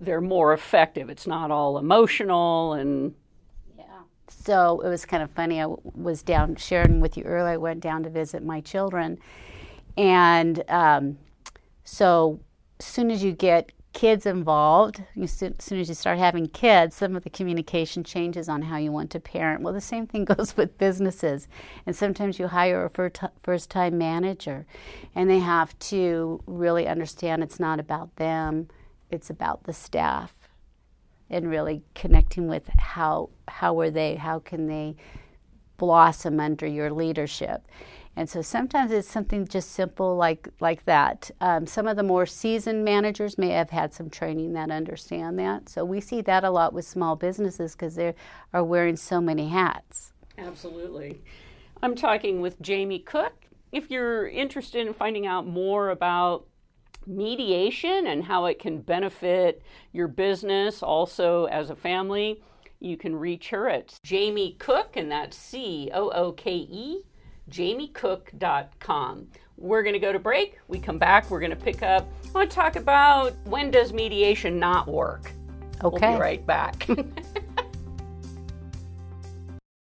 they're 0.00 0.20
more 0.20 0.52
effective. 0.52 1.10
It's 1.10 1.26
not 1.26 1.50
all 1.50 1.78
emotional 1.78 2.74
and 2.74 3.14
yeah. 3.76 3.84
so 4.28 4.80
it 4.80 4.88
was 4.88 5.04
kind 5.04 5.22
of 5.22 5.30
funny. 5.30 5.60
I 5.60 5.66
was 5.66 6.22
down 6.22 6.56
sharing 6.56 7.00
with 7.00 7.16
you 7.16 7.24
earlier. 7.24 7.54
I 7.54 7.56
went 7.56 7.80
down 7.80 8.02
to 8.04 8.10
visit 8.10 8.44
my 8.44 8.60
children, 8.60 9.18
and 9.96 10.62
um, 10.68 11.18
so 11.84 12.40
as 12.80 12.86
soon 12.86 13.10
as 13.10 13.22
you 13.22 13.32
get 13.32 13.72
kids 13.92 14.24
involved, 14.24 15.02
as 15.20 15.32
soon 15.32 15.78
as 15.78 15.88
you 15.88 15.94
start 15.94 16.18
having 16.18 16.46
kids, 16.46 16.96
some 16.96 17.14
of 17.14 17.24
the 17.24 17.30
communication 17.30 18.02
changes 18.02 18.48
on 18.48 18.62
how 18.62 18.76
you 18.76 18.90
want 18.90 19.10
to 19.10 19.20
parent. 19.20 19.62
Well, 19.62 19.74
the 19.74 19.80
same 19.80 20.06
thing 20.06 20.24
goes 20.36 20.56
with 20.56 20.78
businesses. 20.78 21.48
And 21.86 21.94
sometimes 21.94 22.38
you 22.38 22.48
hire 22.48 22.84
a 22.84 23.10
first 23.42 23.70
time 23.70 23.98
manager, 23.98 24.66
and 25.14 25.28
they 25.28 25.40
have 25.40 25.78
to 25.78 26.42
really 26.46 26.86
understand 26.86 27.42
it's 27.42 27.60
not 27.60 27.78
about 27.78 28.16
them, 28.16 28.68
it's 29.12 29.30
about 29.30 29.64
the 29.64 29.72
staff 29.72 30.34
and 31.30 31.48
really 31.48 31.82
connecting 31.94 32.46
with 32.46 32.68
how 32.78 33.30
how 33.48 33.80
are 33.80 33.90
they 33.90 34.16
how 34.16 34.38
can 34.38 34.66
they 34.66 34.94
blossom 35.78 36.38
under 36.38 36.66
your 36.66 36.92
leadership. 36.92 37.66
And 38.14 38.28
so 38.28 38.42
sometimes 38.42 38.92
it's 38.92 39.08
something 39.08 39.48
just 39.48 39.72
simple 39.72 40.14
like 40.16 40.48
like 40.60 40.84
that. 40.84 41.30
Um, 41.40 41.66
some 41.66 41.88
of 41.88 41.96
the 41.96 42.02
more 42.02 42.26
seasoned 42.26 42.84
managers 42.84 43.38
may 43.38 43.48
have 43.48 43.70
had 43.70 43.94
some 43.94 44.10
training 44.10 44.52
that 44.52 44.70
understand 44.70 45.38
that. 45.38 45.68
So 45.68 45.84
we 45.84 46.00
see 46.00 46.20
that 46.20 46.44
a 46.44 46.50
lot 46.50 46.74
with 46.74 46.84
small 46.84 47.16
businesses 47.16 47.72
because 47.72 47.94
they 47.94 48.14
are 48.52 48.62
wearing 48.62 48.96
so 48.96 49.20
many 49.20 49.48
hats. 49.48 50.12
Absolutely. 50.36 51.22
I'm 51.82 51.96
talking 51.96 52.40
with 52.40 52.60
jamie 52.60 52.98
cooke. 52.98 53.46
If 53.72 53.90
you're 53.90 54.28
interested 54.28 54.86
in 54.86 54.92
finding 54.92 55.26
out 55.26 55.46
more 55.46 55.88
about 55.88 56.46
mediation 57.06 58.06
and 58.06 58.24
how 58.24 58.46
it 58.46 58.58
can 58.58 58.80
benefit 58.80 59.62
your 59.92 60.08
business 60.08 60.82
also 60.82 61.44
as 61.46 61.70
a 61.70 61.76
family, 61.76 62.42
you 62.80 62.96
can 62.96 63.14
reach 63.14 63.50
her 63.50 63.68
at 63.68 63.94
Jamie 64.02 64.56
Cooke, 64.58 64.96
and 64.96 65.10
that's 65.10 65.36
C 65.36 65.90
O 65.94 66.10
O 66.10 66.32
K 66.32 66.52
E, 66.54 67.02
jamiecooke.com. 67.50 69.28
We're 69.56 69.82
going 69.82 69.92
to 69.92 70.00
go 70.00 70.12
to 70.12 70.18
break. 70.18 70.58
We 70.66 70.80
come 70.80 70.98
back. 70.98 71.30
We're 71.30 71.40
going 71.40 71.50
to 71.50 71.56
pick 71.56 71.82
up. 71.82 72.10
I 72.26 72.30
want 72.30 72.50
to 72.50 72.54
talk 72.54 72.76
about 72.76 73.34
when 73.44 73.70
does 73.70 73.92
mediation 73.92 74.58
not 74.58 74.88
work. 74.88 75.30
Okay. 75.84 76.08
We'll 76.08 76.18
be 76.18 76.20
right 76.20 76.46
back. 76.46 76.88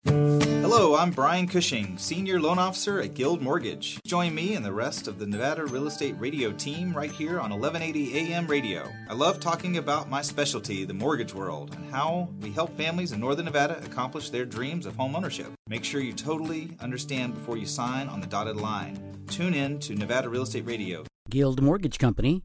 Hello, 0.72 0.94
I'm 0.94 1.10
Brian 1.10 1.48
Cushing, 1.48 1.98
Senior 1.98 2.40
Loan 2.40 2.60
Officer 2.60 3.00
at 3.00 3.14
Guild 3.14 3.42
Mortgage. 3.42 3.98
Join 4.06 4.32
me 4.32 4.54
and 4.54 4.64
the 4.64 4.72
rest 4.72 5.08
of 5.08 5.18
the 5.18 5.26
Nevada 5.26 5.66
Real 5.66 5.88
Estate 5.88 6.14
Radio 6.16 6.52
team 6.52 6.92
right 6.92 7.10
here 7.10 7.40
on 7.40 7.50
1180 7.50 8.16
AM 8.16 8.46
radio. 8.46 8.88
I 9.08 9.14
love 9.14 9.40
talking 9.40 9.78
about 9.78 10.08
my 10.08 10.22
specialty, 10.22 10.84
the 10.84 10.94
mortgage 10.94 11.34
world, 11.34 11.74
and 11.74 11.90
how 11.90 12.28
we 12.40 12.52
help 12.52 12.76
families 12.76 13.10
in 13.10 13.18
Northern 13.18 13.46
Nevada 13.46 13.82
accomplish 13.84 14.30
their 14.30 14.44
dreams 14.44 14.86
of 14.86 14.94
home 14.94 15.16
ownership. 15.16 15.48
Make 15.66 15.82
sure 15.82 16.00
you 16.00 16.12
totally 16.12 16.70
understand 16.78 17.34
before 17.34 17.56
you 17.56 17.66
sign 17.66 18.06
on 18.06 18.20
the 18.20 18.28
dotted 18.28 18.54
line. 18.54 18.96
Tune 19.26 19.54
in 19.54 19.80
to 19.80 19.96
Nevada 19.96 20.28
Real 20.28 20.42
Estate 20.42 20.66
Radio. 20.66 21.02
Guild 21.28 21.60
Mortgage 21.60 21.98
Company 21.98 22.44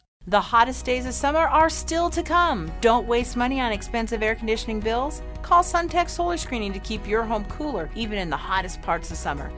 The 0.27 0.39
hottest 0.39 0.85
days 0.85 1.07
of 1.07 1.15
summer 1.15 1.39
are 1.39 1.69
still 1.69 2.07
to 2.11 2.21
come. 2.21 2.71
Don't 2.79 3.07
waste 3.07 3.35
money 3.35 3.59
on 3.59 3.71
expensive 3.71 4.21
air 4.21 4.35
conditioning 4.35 4.79
bills. 4.79 5.23
Call 5.41 5.63
Suntech 5.63 6.09
Solar 6.09 6.37
Screening 6.37 6.71
to 6.73 6.79
keep 6.79 7.07
your 7.07 7.23
home 7.23 7.43
cooler 7.45 7.89
even 7.95 8.19
in 8.19 8.29
the 8.29 8.37
hottest 8.37 8.83
parts 8.83 9.09
of 9.09 9.17
summer. 9.17 9.51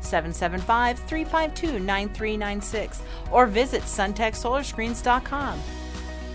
775 0.00 0.98
352 1.00 1.78
9396 1.78 3.02
or 3.30 3.46
visit 3.46 3.82
suntechsolarscreens.com. 3.82 5.60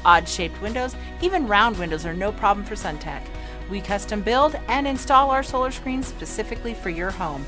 Odd 0.06 0.30
shaped 0.30 0.62
windows, 0.62 0.96
even 1.22 1.48
round 1.48 1.80
windows, 1.80 2.06
are 2.06 2.14
no 2.14 2.32
problem 2.32 2.64
for 2.64 2.76
Suntech. 2.76 3.24
We 3.72 3.82
custom 3.82 4.22
build 4.22 4.56
and 4.68 4.86
install 4.86 5.32
our 5.32 5.42
solar 5.42 5.72
screens 5.72 6.06
specifically 6.06 6.76
for 6.76 6.92
your 6.92 7.10
home. 7.10 7.44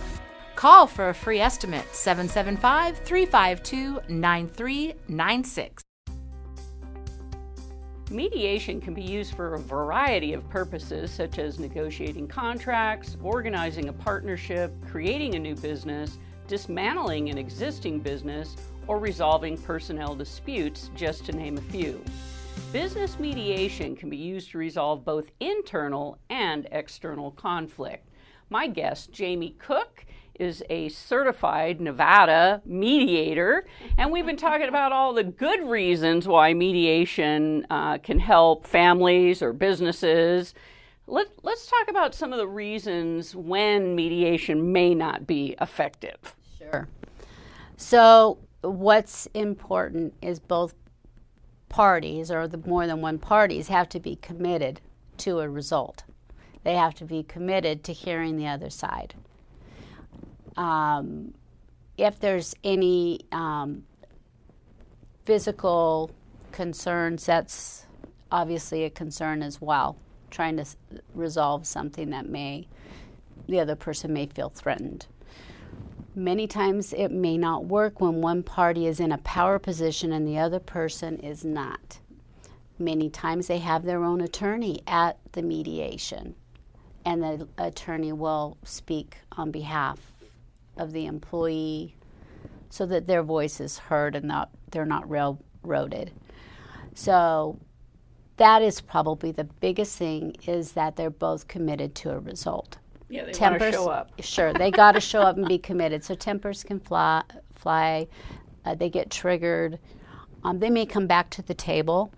Call 0.55 0.88
for 0.88 1.10
a 1.10 1.13
free 1.13 1.39
estimate 1.39 1.86
775 1.94 2.98
352 3.00 4.00
9396. 4.08 5.85
Mediation 8.12 8.80
can 8.80 8.94
be 8.94 9.02
used 9.02 9.34
for 9.34 9.56
a 9.56 9.60
variety 9.60 10.34
of 10.34 10.48
purposes, 10.50 11.10
such 11.10 11.40
as 11.40 11.58
negotiating 11.58 12.28
contracts, 12.28 13.18
organizing 13.24 13.90
a 13.90 13.94
partnership, 13.94 14.72
creating 14.88 15.34
a 15.34 15.40
new 15.40 15.56
business, 15.56 16.20
dismantling 16.48 17.30
an 17.30 17.40
existing 17.40 18.00
business, 18.00 18.58
or 18.86 19.00
resolving 19.00 19.58
personnel 19.58 20.14
disputes, 20.14 20.92
just 20.96 21.26
to 21.26 21.32
name 21.32 21.58
a 21.58 21.62
few. 21.62 22.00
Business 22.72 23.18
mediation 23.18 23.96
can 23.96 24.12
be 24.12 24.18
used 24.18 24.52
to 24.52 24.60
resolve 24.60 25.04
both 25.04 25.32
internal 25.40 26.20
and 26.30 26.68
external 26.72 27.32
conflict. 27.32 28.08
My 28.52 28.68
guest, 28.68 29.12
Jamie 29.12 29.56
Cooke, 29.58 30.06
is 30.39 30.63
a 30.70 30.89
certified 30.89 31.80
Nevada 31.80 32.62
mediator, 32.65 33.65
and 33.98 34.12
we've 34.12 34.25
been 34.25 34.38
talking 34.38 34.68
about 34.68 34.92
all 34.92 35.13
the 35.13 35.24
good 35.24 35.68
reasons 35.68 36.27
why 36.27 36.54
mediation 36.54 37.65
uh, 37.70 37.98
can 37.98 38.20
help 38.20 38.65
families 38.65 39.42
or 39.42 39.54
businesses. 39.54 40.54
Let, 41.08 41.27
let's 41.44 41.68
talk 41.68 41.88
about 41.89 42.15
some 42.15 42.34
of 42.34 42.38
the 42.38 42.48
reasons 42.48 43.36
when 43.36 43.96
mediation 43.96 44.72
may 44.72 44.96
not 44.96 45.27
be 45.27 45.56
effective. 45.62 46.36
Sure. 46.58 46.88
So, 47.77 48.39
what's 48.62 49.27
important 49.34 50.13
is 50.22 50.39
both 50.39 50.74
parties, 51.70 52.32
or 52.32 52.48
the 52.48 52.58
more 52.58 52.88
than 52.88 53.01
one 53.01 53.20
parties, 53.20 53.68
have 53.68 53.89
to 53.89 54.00
be 54.00 54.15
committed 54.15 54.82
to 55.18 55.39
a 55.39 55.50
result. 55.50 56.04
They 56.63 56.75
have 56.75 56.96
to 56.96 57.06
be 57.06 57.22
committed 57.22 57.84
to 57.84 57.94
hearing 57.94 58.38
the 58.38 58.48
other 58.48 58.70
side 58.70 59.13
um, 60.58 61.34
if 61.98 62.20
there's 62.20 62.56
any 62.64 63.22
um, 63.32 63.84
physical 65.26 66.12
concerns, 66.52 67.26
that's 67.26 67.86
obviously 68.32 68.84
a 68.84 68.90
concern 68.90 69.42
as 69.42 69.62
well. 69.62 69.98
Trying 70.30 70.58
to 70.58 70.62
s- 70.62 70.78
resolve 71.14 71.66
something 71.66 72.10
that 72.10 72.28
may, 72.28 72.68
the 73.48 73.60
other 73.60 73.76
person 73.76 74.14
may 74.14 74.26
feel 74.26 74.50
threatened. 74.50 75.08
Many 76.16 76.48
times 76.48 76.94
it 76.94 77.12
may 77.12 77.38
not 77.38 77.66
work 77.66 78.00
when 78.00 78.22
one 78.22 78.42
party 78.42 78.88
is 78.88 79.00
in 79.00 79.12
a 79.12 79.18
power 79.20 79.60
position 79.60 80.14
and 80.14 80.28
the 80.28 80.38
other 80.38 80.60
person 80.60 81.20
is 81.20 81.44
not. 81.44 82.00
Many 82.80 83.10
times 83.10 83.48
they 83.48 83.60
have 83.60 83.84
their 83.84 84.04
own 84.04 84.22
attorney 84.22 84.82
at 84.88 85.18
the 85.34 85.42
mediation, 85.42 86.36
and 87.06 87.22
the 87.22 87.48
attorney 87.58 88.12
will 88.12 88.58
speak 88.64 89.18
on 89.34 89.52
behalf 89.52 90.14
of 90.77 90.91
the 90.91 91.05
employee 91.05 91.96
so 92.70 92.86
that 92.86 93.08
their 93.08 93.24
voice 93.24 93.60
is 93.60 93.77
heard 93.77 94.15
and 94.15 94.25
not 94.25 94.50
they're 94.72 94.86
not 94.86 95.10
railroaded. 95.10 96.12
So 96.94 97.60
that 98.38 98.62
is 98.62 98.82
probably 98.82 99.32
the 99.32 99.44
biggest 99.46 99.98
thing 99.98 100.36
is 100.46 100.74
that 100.74 100.96
they're 100.96 101.10
both 101.10 101.48
committed 101.48 101.96
to 101.96 102.12
a 102.12 102.20
result. 102.20 102.77
Yeah, 103.08 103.25
they 103.25 103.32
tempers, 103.32 103.74
show 103.74 103.89
up. 103.89 104.12
Sure, 104.22 104.53
they 104.53 104.72
got 104.72 104.94
to 104.94 105.00
show 105.00 105.22
up 105.22 105.38
and 105.38 105.48
be 105.48 105.58
committed. 105.58 106.03
So 106.03 106.15
tempers 106.15 106.63
can 106.63 106.79
fly. 106.79 107.24
Fly, 107.53 108.08
uh, 108.65 108.75
they 108.75 108.89
get 108.89 109.10
triggered. 109.10 109.79
Um, 110.44 110.60
they 110.60 110.70
may 110.70 110.86
come 110.86 111.08
back 111.08 111.29
to 111.32 111.41
the 111.41 111.53
table. 111.53 112.12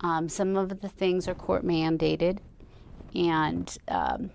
Um, 0.00 0.28
some 0.28 0.56
of 0.56 0.80
the 0.80 0.88
things 0.88 1.26
are 1.26 1.34
court 1.34 1.64
mandated, 1.64 2.38
and 3.14 3.76
um, 3.88 4.30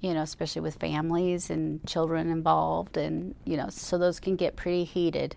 you 0.00 0.14
know, 0.14 0.22
especially 0.22 0.62
with 0.62 0.76
families 0.76 1.50
and 1.50 1.84
children 1.86 2.30
involved, 2.30 2.96
and 2.96 3.34
you 3.44 3.56
know, 3.56 3.68
so 3.68 3.98
those 3.98 4.20
can 4.20 4.36
get 4.36 4.56
pretty 4.56 4.84
heated. 4.84 5.36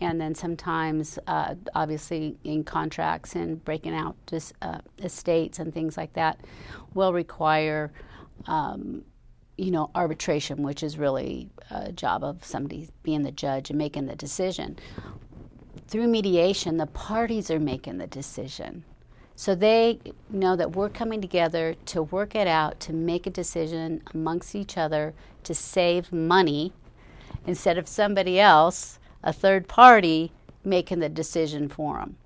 And 0.00 0.20
then 0.20 0.34
sometimes, 0.34 1.18
uh, 1.26 1.56
obviously, 1.74 2.36
in 2.44 2.62
contracts 2.62 3.34
and 3.34 3.64
breaking 3.64 3.94
out 3.94 4.16
just 4.28 4.52
uh, 4.62 4.78
estates 4.98 5.58
and 5.58 5.74
things 5.74 5.96
like 5.96 6.12
that, 6.12 6.40
will 6.94 7.12
require, 7.12 7.90
um, 8.46 9.02
you 9.56 9.72
know, 9.72 9.90
arbitration, 9.96 10.62
which 10.62 10.84
is 10.84 10.98
really 10.98 11.50
a 11.70 11.90
job 11.90 12.22
of 12.22 12.44
somebody 12.44 12.88
being 13.02 13.24
the 13.24 13.32
judge 13.32 13.70
and 13.70 13.78
making 13.78 14.06
the 14.06 14.14
decision. 14.14 14.78
Through 15.88 16.06
mediation, 16.06 16.76
the 16.76 16.86
parties 16.86 17.50
are 17.50 17.58
making 17.58 17.98
the 17.98 18.06
decision. 18.06 18.84
So 19.38 19.54
they 19.54 20.00
know 20.28 20.56
that 20.56 20.74
we're 20.74 20.88
coming 20.88 21.20
together 21.20 21.76
to 21.86 22.02
work 22.02 22.34
it 22.34 22.48
out, 22.48 22.80
to 22.80 22.92
make 22.92 23.24
a 23.24 23.30
decision 23.30 24.02
amongst 24.12 24.56
each 24.56 24.76
other 24.76 25.14
to 25.44 25.54
save 25.54 26.12
money 26.12 26.72
instead 27.46 27.78
of 27.78 27.86
somebody 27.86 28.40
else, 28.40 28.98
a 29.22 29.32
third 29.32 29.68
party, 29.68 30.32
making 30.64 30.98
the 30.98 31.08
decision 31.08 31.68
for 31.68 31.98
them. 31.98 32.16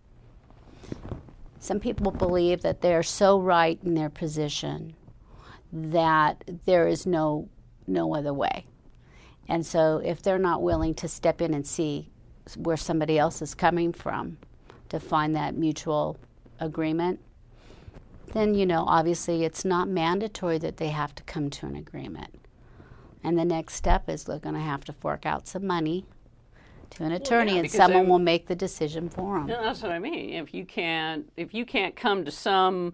Some 1.61 1.81
people 1.81 2.13
believe 2.13 2.63
that 2.63 2.81
they're 2.81 3.03
so 3.03 3.39
right 3.39 3.79
in 3.85 3.93
their 3.93 4.09
position 4.09 4.95
that 5.71 6.43
there 6.65 6.89
is 6.89 7.05
no 7.05 7.47
no 7.87 8.15
other 8.15 8.33
way. 8.33 8.65
And 9.51 9.67
so 9.67 10.01
if 10.03 10.23
they're 10.23 10.39
not 10.39 10.63
willing 10.63 10.95
to 10.95 11.09
step 11.09 11.43
in 11.43 11.53
and 11.53 11.67
see 11.67 12.09
where 12.57 12.79
somebody 12.79 13.19
else 13.19 13.43
is 13.43 13.55
coming 13.55 13.93
from 13.93 14.39
to 14.89 14.99
find 14.99 15.37
that 15.37 15.55
mutual 15.55 16.17
agreement, 16.59 17.21
then, 18.33 18.55
you 18.55 18.65
know, 18.65 18.85
obviously 18.87 19.45
it's 19.45 19.65
not 19.65 19.89
mandatory 19.89 20.59
that 20.59 20.79
they 20.79 20.89
have 20.89 21.15
to 21.17 21.23
come 21.25 21.51
to 21.51 21.67
an 21.67 21.77
agreement. 21.77 22.47
And 23.25 23.39
the 23.39 23.45
next 23.45 23.75
step 23.75 24.09
is 24.09 24.25
they're 24.25 24.39
going 24.39 24.55
to 24.55 24.61
have 24.61 24.85
to 24.85 24.93
fork 24.93 25.27
out 25.27 25.47
some 25.47 25.67
money 25.67 26.07
to 26.91 27.05
an 27.05 27.13
attorney, 27.13 27.53
well, 27.53 27.57
yeah, 27.57 27.61
and 27.63 27.71
someone 27.71 28.09
will 28.09 28.19
make 28.19 28.47
the 28.47 28.55
decision 28.55 29.09
for 29.09 29.39
them. 29.39 29.47
That's 29.47 29.83
what 29.83 29.93
I 29.93 29.99
mean. 29.99 30.31
If 30.35 30.53
you 30.53 30.65
can't, 30.67 31.31
if 31.37 31.55
you 31.55 31.65
can't 31.65 31.97
come 31.97 32.25
to 32.25 32.31
some 32.31 32.93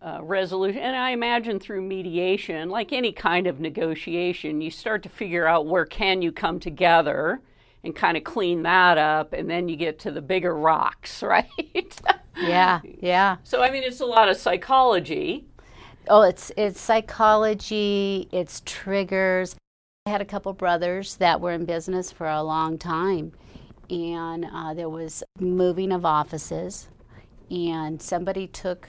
uh, 0.00 0.20
resolution, 0.22 0.80
and 0.80 0.96
I 0.96 1.10
imagine 1.10 1.60
through 1.60 1.82
mediation, 1.82 2.70
like 2.70 2.92
any 2.92 3.12
kind 3.12 3.46
of 3.46 3.60
negotiation, 3.60 4.62
you 4.62 4.70
start 4.70 5.02
to 5.02 5.08
figure 5.10 5.46
out 5.46 5.66
where 5.66 5.84
can 5.84 6.22
you 6.22 6.32
come 6.32 6.58
together 6.58 7.40
and 7.84 7.94
kind 7.94 8.16
of 8.16 8.24
clean 8.24 8.62
that 8.62 8.96
up, 8.96 9.32
and 9.32 9.50
then 9.50 9.68
you 9.68 9.76
get 9.76 9.98
to 10.00 10.10
the 10.10 10.22
bigger 10.22 10.54
rocks, 10.54 11.22
right? 11.22 12.00
Yeah, 12.36 12.80
yeah. 13.00 13.36
So 13.44 13.62
I 13.62 13.70
mean, 13.70 13.82
it's 13.82 14.00
a 14.00 14.06
lot 14.06 14.28
of 14.28 14.36
psychology. 14.36 15.46
Oh, 16.08 16.22
it's 16.22 16.52
it's 16.56 16.80
psychology. 16.80 18.28
It's 18.32 18.62
triggers. 18.64 19.56
I 20.06 20.10
had 20.10 20.20
a 20.20 20.26
couple 20.26 20.52
brothers 20.52 21.16
that 21.16 21.40
were 21.40 21.52
in 21.52 21.64
business 21.64 22.12
for 22.12 22.28
a 22.28 22.42
long 22.42 22.78
time, 22.78 23.32
and 23.90 24.46
uh, 24.52 24.74
there 24.74 24.88
was 24.88 25.22
moving 25.40 25.92
of 25.92 26.04
offices, 26.04 26.88
and 27.50 28.00
somebody 28.00 28.46
took 28.46 28.88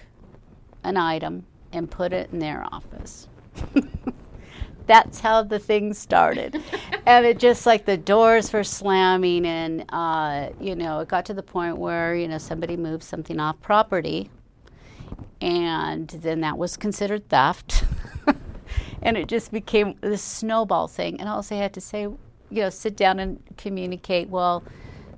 an 0.83 0.97
item 0.97 1.45
and 1.71 1.89
put 1.89 2.13
it 2.13 2.29
in 2.31 2.39
their 2.39 2.65
office. 2.71 3.27
that's 4.87 5.19
how 5.19 5.43
the 5.43 5.59
thing 5.59 5.93
started. 5.93 6.61
And 7.07 7.25
it 7.25 7.39
just 7.39 7.65
like 7.65 7.85
the 7.85 7.95
doors 7.95 8.51
were 8.51 8.65
slamming, 8.65 9.45
and 9.45 9.85
uh, 9.89 10.49
you 10.59 10.75
know, 10.75 10.99
it 10.99 11.07
got 11.07 11.25
to 11.27 11.33
the 11.33 11.41
point 11.41 11.77
where 11.77 12.13
you 12.13 12.27
know 12.27 12.37
somebody 12.37 12.75
moved 12.75 13.01
something 13.03 13.39
off 13.39 13.61
property, 13.61 14.29
and 15.39 16.09
then 16.09 16.41
that 16.41 16.57
was 16.57 16.75
considered 16.75 17.29
theft. 17.29 17.85
and 19.01 19.15
it 19.15 19.29
just 19.29 19.53
became 19.53 19.95
this 20.01 20.21
snowball 20.21 20.89
thing. 20.89 21.17
And 21.21 21.29
also, 21.29 21.55
I 21.55 21.59
had 21.59 21.73
to 21.75 21.81
say, 21.81 22.01
you 22.01 22.19
know, 22.49 22.69
sit 22.69 22.97
down 22.97 23.19
and 23.19 23.41
communicate. 23.55 24.27
Well, 24.27 24.65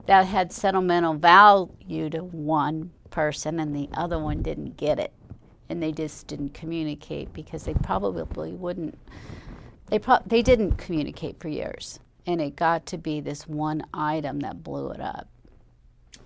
that 0.06 0.28
had 0.28 0.54
sentimental 0.54 1.16
value 1.16 2.12
to 2.12 2.24
one 2.24 2.92
person, 3.10 3.60
and 3.60 3.76
the 3.76 3.90
other 3.94 4.20
one 4.20 4.44
didn't 4.44 4.78
get 4.78 5.00
it. 5.00 5.12
And 5.70 5.82
they 5.82 5.92
just 5.92 6.28
didn't 6.28 6.54
communicate 6.54 7.34
because 7.34 7.64
they 7.64 7.74
probably 7.74 8.52
wouldn't 8.52 8.96
they 9.90 10.00
pro- 10.00 10.24
they 10.26 10.42
didn't 10.42 10.74
communicate 10.74 11.40
for 11.40 11.50
years, 11.50 12.00
and 12.26 12.42
it 12.42 12.56
got 12.56 12.86
to 12.88 12.98
be 12.98 13.22
this 13.22 13.48
one 13.48 13.84
item 13.94 14.40
that 14.42 14.64
blew 14.64 14.90
it 14.92 15.02
up. 15.02 15.28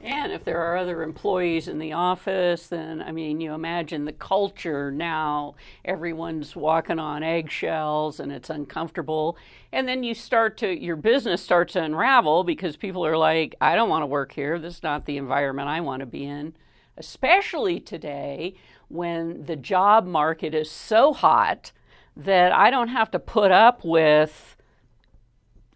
And 0.01 0.33
if 0.33 0.43
there 0.43 0.59
are 0.59 0.75
other 0.75 1.01
employees 1.01 1.69
in 1.69 1.79
the 1.79 1.93
office, 1.93 2.67
then 2.67 3.01
I 3.01 3.13
mean, 3.13 3.39
you 3.39 3.53
imagine 3.53 4.03
the 4.03 4.11
culture 4.11 4.91
now. 4.91 5.55
Everyone's 5.85 6.57
walking 6.57 6.99
on 6.99 7.23
eggshells, 7.23 8.19
and 8.19 8.29
it's 8.29 8.49
uncomfortable. 8.49 9.37
And 9.71 9.87
then 9.87 10.03
you 10.03 10.13
start 10.13 10.57
to 10.57 10.77
your 10.77 10.97
business 10.97 11.41
starts 11.41 11.73
to 11.73 11.83
unravel 11.83 12.43
because 12.43 12.75
people 12.75 13.05
are 13.05 13.17
like, 13.17 13.55
"I 13.61 13.75
don't 13.75 13.89
want 13.89 14.01
to 14.01 14.07
work 14.07 14.33
here. 14.33 14.59
This 14.59 14.77
is 14.77 14.83
not 14.83 15.05
the 15.05 15.17
environment 15.17 15.69
I 15.69 15.79
want 15.79 16.01
to 16.01 16.05
be 16.05 16.25
in." 16.25 16.53
Especially 16.97 17.79
today, 17.79 18.55
when 18.89 19.45
the 19.45 19.55
job 19.55 20.05
market 20.05 20.53
is 20.53 20.69
so 20.69 21.13
hot 21.13 21.71
that 22.15 22.51
I 22.51 22.69
don't 22.69 22.89
have 22.89 23.11
to 23.11 23.19
put 23.19 23.51
up 23.51 23.83
with 23.83 24.55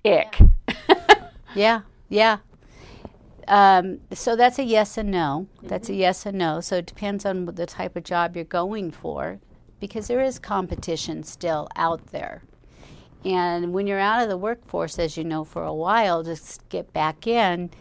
ick. 0.05 0.39
yeah, 1.55 1.81
yeah. 2.09 2.37
Um, 3.47 3.99
so 4.13 4.35
that's 4.35 4.59
a 4.59 4.63
yes 4.63 4.97
and 4.97 5.09
no. 5.09 5.47
That's 5.63 5.89
a 5.89 5.93
mm-hmm. 5.93 6.01
yes 6.01 6.25
and 6.25 6.37
no. 6.37 6.59
So 6.59 6.77
it 6.77 6.85
depends 6.85 7.25
on 7.25 7.45
the 7.45 7.65
type 7.65 7.95
of 7.95 8.03
job 8.03 8.35
you're 8.35 8.45
going 8.45 8.91
for, 8.91 9.39
because 9.79 10.07
there 10.07 10.21
is 10.21 10.39
competition 10.39 11.23
still 11.23 11.67
out 11.75 12.07
there. 12.07 12.43
And 13.23 13.73
when 13.73 13.87
you're 13.87 13.99
out 13.99 14.21
of 14.21 14.29
the 14.29 14.37
workforce, 14.37 14.99
as 14.99 15.17
you 15.17 15.23
know, 15.23 15.43
for 15.43 15.63
a 15.63 15.73
while, 15.73 16.23
just 16.23 16.67
get 16.69 16.93
back 16.93 17.25
in, 17.25 17.71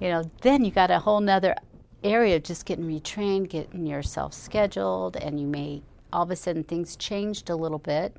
you 0.00 0.08
know, 0.08 0.30
then 0.42 0.64
you 0.64 0.70
got 0.70 0.90
a 0.90 0.98
whole 0.98 1.20
nother 1.20 1.54
area 2.02 2.36
of 2.36 2.42
just 2.42 2.64
getting 2.64 2.86
retrained, 2.86 3.48
getting 3.48 3.86
yourself 3.86 4.32
scheduled, 4.34 5.16
and 5.16 5.38
you 5.38 5.46
may 5.46 5.82
all 6.12 6.22
of 6.22 6.30
a 6.30 6.36
sudden 6.36 6.64
things 6.64 6.96
changed 6.96 7.50
a 7.50 7.56
little 7.56 7.78
bit. 7.78 8.16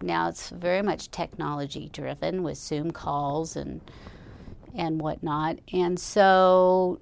Now 0.00 0.28
it's 0.28 0.50
very 0.50 0.82
much 0.82 1.10
technology 1.10 1.88
driven 1.92 2.42
with 2.42 2.58
Zoom 2.58 2.90
calls 2.90 3.56
and 3.56 3.80
and 4.74 5.00
whatnot, 5.00 5.58
and 5.72 5.98
so 5.98 7.00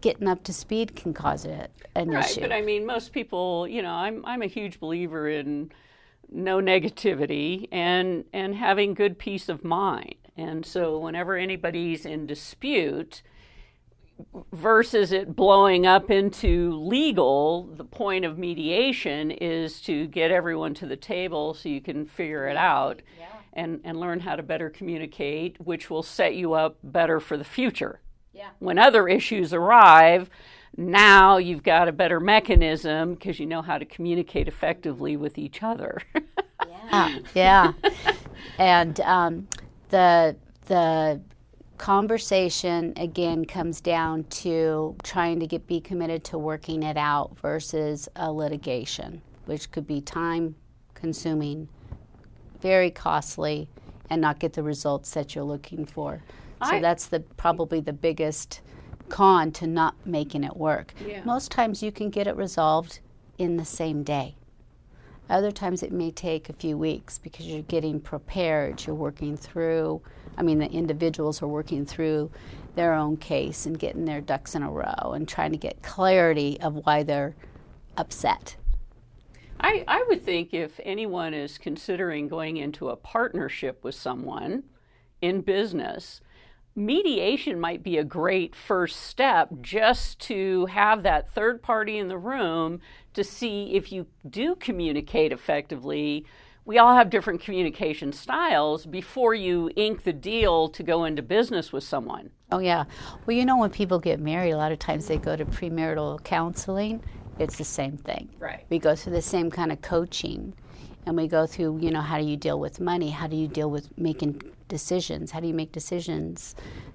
getting 0.00 0.28
up 0.28 0.44
to 0.44 0.52
speed 0.52 0.94
can 0.94 1.12
cause 1.12 1.44
it 1.44 1.70
an 1.94 2.10
right, 2.10 2.24
issue. 2.24 2.40
but 2.40 2.52
I 2.52 2.60
mean, 2.60 2.86
most 2.86 3.12
people, 3.12 3.66
you 3.66 3.82
know, 3.82 3.92
I'm 3.92 4.24
I'm 4.24 4.42
a 4.42 4.46
huge 4.46 4.80
believer 4.80 5.28
in 5.28 5.72
no 6.30 6.58
negativity 6.58 7.68
and 7.72 8.24
and 8.32 8.54
having 8.54 8.94
good 8.94 9.18
peace 9.18 9.48
of 9.48 9.64
mind. 9.64 10.14
And 10.36 10.64
so 10.64 10.98
whenever 10.98 11.36
anybody's 11.36 12.06
in 12.06 12.26
dispute 12.26 13.22
versus 14.52 15.12
it 15.12 15.34
blowing 15.36 15.86
up 15.86 16.10
into 16.10 16.72
legal, 16.78 17.64
the 17.76 17.84
point 17.84 18.24
of 18.24 18.38
mediation 18.38 19.30
is 19.30 19.80
to 19.82 20.06
get 20.08 20.30
everyone 20.30 20.74
to 20.74 20.86
the 20.86 20.96
table 20.96 21.54
so 21.54 21.68
you 21.68 21.80
can 21.80 22.06
figure 22.06 22.48
it 22.48 22.56
out 22.56 23.00
Yeah. 23.18 23.26
and, 23.52 23.80
and 23.84 23.98
learn 24.00 24.20
how 24.20 24.36
to 24.36 24.42
better 24.42 24.70
communicate, 24.70 25.60
which 25.60 25.88
will 25.90 26.02
set 26.02 26.34
you 26.34 26.54
up 26.54 26.78
better 26.82 27.20
for 27.20 27.36
the 27.36 27.44
future. 27.44 28.00
Yeah. 28.32 28.50
When 28.58 28.78
other 28.78 29.08
issues 29.08 29.52
arrive, 29.52 30.30
now 30.76 31.38
you've 31.38 31.62
got 31.64 31.88
a 31.88 31.92
better 31.92 32.20
mechanism 32.20 33.14
because 33.14 33.40
you 33.40 33.46
know 33.46 33.62
how 33.62 33.78
to 33.78 33.84
communicate 33.84 34.46
effectively 34.48 35.16
with 35.16 35.38
each 35.38 35.62
other. 35.62 35.98
Yeah, 36.90 37.18
yeah. 37.34 37.72
and 38.58 38.98
um, 39.00 39.48
the 39.90 40.36
the 40.66 41.20
conversation 41.78 42.92
again 42.96 43.44
comes 43.44 43.80
down 43.80 44.24
to 44.24 44.96
trying 45.02 45.40
to 45.40 45.46
get 45.46 45.66
be 45.66 45.80
committed 45.80 46.24
to 46.24 46.38
working 46.38 46.82
it 46.82 46.96
out 46.96 47.38
versus 47.40 48.08
a 48.16 48.30
litigation, 48.30 49.22
which 49.46 49.70
could 49.70 49.86
be 49.86 50.00
time 50.00 50.54
consuming, 50.94 51.68
very 52.60 52.90
costly, 52.90 53.68
and 54.10 54.20
not 54.20 54.38
get 54.40 54.52
the 54.54 54.62
results 54.62 55.12
that 55.12 55.34
you're 55.34 55.44
looking 55.44 55.84
for. 55.84 56.22
So 56.64 56.70
I- 56.72 56.80
that's 56.80 57.06
the 57.06 57.20
probably 57.20 57.80
the 57.80 57.92
biggest 57.92 58.60
con 59.08 59.52
to 59.52 59.66
not 59.66 59.94
making 60.04 60.44
it 60.44 60.56
work. 60.56 60.92
Yeah. 61.06 61.22
Most 61.24 61.50
times 61.50 61.82
you 61.82 61.92
can 61.92 62.10
get 62.10 62.26
it 62.26 62.36
resolved 62.36 63.00
in 63.38 63.56
the 63.56 63.64
same 63.64 64.02
day. 64.02 64.34
Other 65.30 65.52
times 65.52 65.82
it 65.82 65.92
may 65.92 66.10
take 66.10 66.48
a 66.48 66.54
few 66.54 66.78
weeks 66.78 67.18
because 67.18 67.46
you're 67.46 67.62
getting 67.62 68.00
prepared, 68.00 68.86
you're 68.86 68.96
working 68.96 69.36
through, 69.36 70.00
I 70.36 70.42
mean, 70.42 70.58
the 70.58 70.70
individuals 70.70 71.42
are 71.42 71.48
working 71.48 71.84
through 71.84 72.30
their 72.74 72.94
own 72.94 73.16
case 73.16 73.66
and 73.66 73.78
getting 73.78 74.04
their 74.04 74.20
ducks 74.20 74.54
in 74.54 74.62
a 74.62 74.70
row 74.70 75.12
and 75.12 75.28
trying 75.28 75.50
to 75.52 75.58
get 75.58 75.82
clarity 75.82 76.58
of 76.60 76.86
why 76.86 77.02
they're 77.02 77.34
upset. 77.96 78.56
I, 79.60 79.84
I 79.88 80.04
would 80.08 80.24
think 80.24 80.54
if 80.54 80.80
anyone 80.84 81.34
is 81.34 81.58
considering 81.58 82.28
going 82.28 82.56
into 82.56 82.88
a 82.88 82.96
partnership 82.96 83.82
with 83.82 83.96
someone 83.96 84.62
in 85.20 85.40
business, 85.40 86.20
mediation 86.78 87.58
might 87.60 87.82
be 87.82 87.98
a 87.98 88.04
great 88.04 88.54
first 88.54 89.02
step 89.02 89.50
just 89.60 90.18
to 90.20 90.66
have 90.66 91.02
that 91.02 91.28
third 91.30 91.60
party 91.62 91.98
in 91.98 92.08
the 92.08 92.16
room 92.16 92.80
to 93.14 93.24
see 93.24 93.74
if 93.74 93.90
you 93.92 94.06
do 94.30 94.54
communicate 94.54 95.32
effectively. 95.32 96.24
We 96.64 96.78
all 96.78 96.94
have 96.94 97.10
different 97.10 97.40
communication 97.40 98.12
styles 98.12 98.86
before 98.86 99.34
you 99.34 99.70
ink 99.74 100.04
the 100.04 100.12
deal 100.12 100.68
to 100.68 100.82
go 100.82 101.04
into 101.04 101.22
business 101.22 101.72
with 101.72 101.82
someone. 101.82 102.30
Oh, 102.52 102.58
yeah. 102.58 102.84
Well, 103.26 103.36
you 103.36 103.44
know, 103.44 103.56
when 103.56 103.70
people 103.70 103.98
get 103.98 104.20
married, 104.20 104.52
a 104.52 104.56
lot 104.56 104.70
of 104.70 104.78
times 104.78 105.06
they 105.06 105.18
go 105.18 105.34
to 105.34 105.44
premarital 105.44 106.22
counseling. 106.24 107.02
It's 107.38 107.56
the 107.56 107.64
same 107.64 107.96
thing. 107.96 108.28
Right. 108.38 108.66
We 108.68 108.78
go 108.78 108.94
through 108.94 109.14
the 109.14 109.22
same 109.22 109.50
kind 109.50 109.72
of 109.72 109.80
coaching. 109.80 110.54
And 111.06 111.16
we 111.16 111.26
go 111.26 111.46
through, 111.46 111.78
you 111.80 111.90
know, 111.90 112.02
how 112.02 112.18
do 112.18 112.24
you 112.24 112.36
deal 112.36 112.60
with 112.60 112.80
money? 112.80 113.08
How 113.10 113.26
do 113.26 113.36
you 113.36 113.48
deal 113.48 113.70
with 113.70 113.96
making 113.96 114.42
decisions? 114.68 115.30
How 115.30 115.40
do 115.40 115.46
you 115.46 115.54
make 115.54 115.72
decisions 115.72 116.54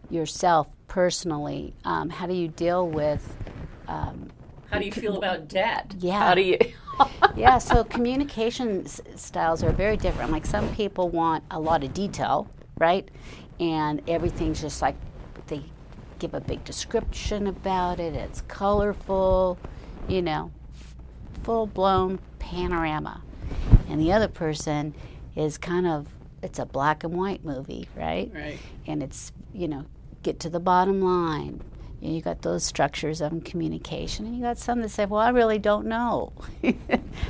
yourself 0.09 0.67
personally? 0.87 1.73
Um, 1.85 2.09
how 2.09 2.27
do 2.27 2.33
you 2.33 2.47
deal 2.47 2.87
with 2.87 3.35
um, 3.87 4.29
How 4.71 4.79
do 4.79 4.85
you 4.85 4.91
feel 4.91 5.17
about 5.17 5.47
debt? 5.47 5.93
Yeah. 5.99 6.19
How 6.19 6.35
do 6.35 6.41
you? 6.41 6.57
yeah, 7.35 7.57
so 7.57 7.83
communication 7.83 8.85
s- 8.85 9.01
styles 9.15 9.63
are 9.63 9.71
very 9.71 9.97
different. 9.97 10.31
Like 10.31 10.45
some 10.45 10.73
people 10.75 11.09
want 11.09 11.43
a 11.51 11.59
lot 11.59 11.83
of 11.83 11.93
detail, 11.93 12.49
right? 12.77 13.07
And 13.59 14.01
everything's 14.07 14.61
just 14.61 14.81
like 14.81 14.95
they 15.47 15.63
give 16.19 16.33
a 16.33 16.39
big 16.39 16.63
description 16.63 17.47
about 17.47 17.99
it. 17.99 18.13
It's 18.13 18.41
colorful, 18.41 19.57
you 20.07 20.21
know, 20.21 20.51
full 21.43 21.67
blown 21.67 22.19
panorama. 22.39 23.21
And 23.89 23.99
the 23.99 24.11
other 24.11 24.27
person 24.27 24.93
is 25.35 25.57
kind 25.57 25.87
of 25.87 26.07
it's 26.43 26.59
a 26.59 26.65
black 26.65 27.03
and 27.03 27.13
white 27.15 27.43
movie, 27.45 27.87
right? 27.95 28.29
Right. 28.33 28.59
And 28.85 29.01
it's, 29.01 29.31
you 29.53 29.67
know, 29.67 29.85
get 30.21 30.39
to 30.41 30.49
the 30.49 30.59
bottom 30.59 31.01
line. 31.01 31.61
And 32.01 32.13
you 32.13 32.21
got 32.21 32.41
those 32.41 32.65
structures 32.65 33.21
of 33.21 33.45
communication, 33.45 34.25
and 34.25 34.35
you 34.35 34.41
got 34.41 34.57
some 34.57 34.81
that 34.81 34.89
say, 34.89 35.05
"Well, 35.05 35.21
I 35.21 35.29
really 35.29 35.57
don't 35.57 35.85
know 35.87 36.33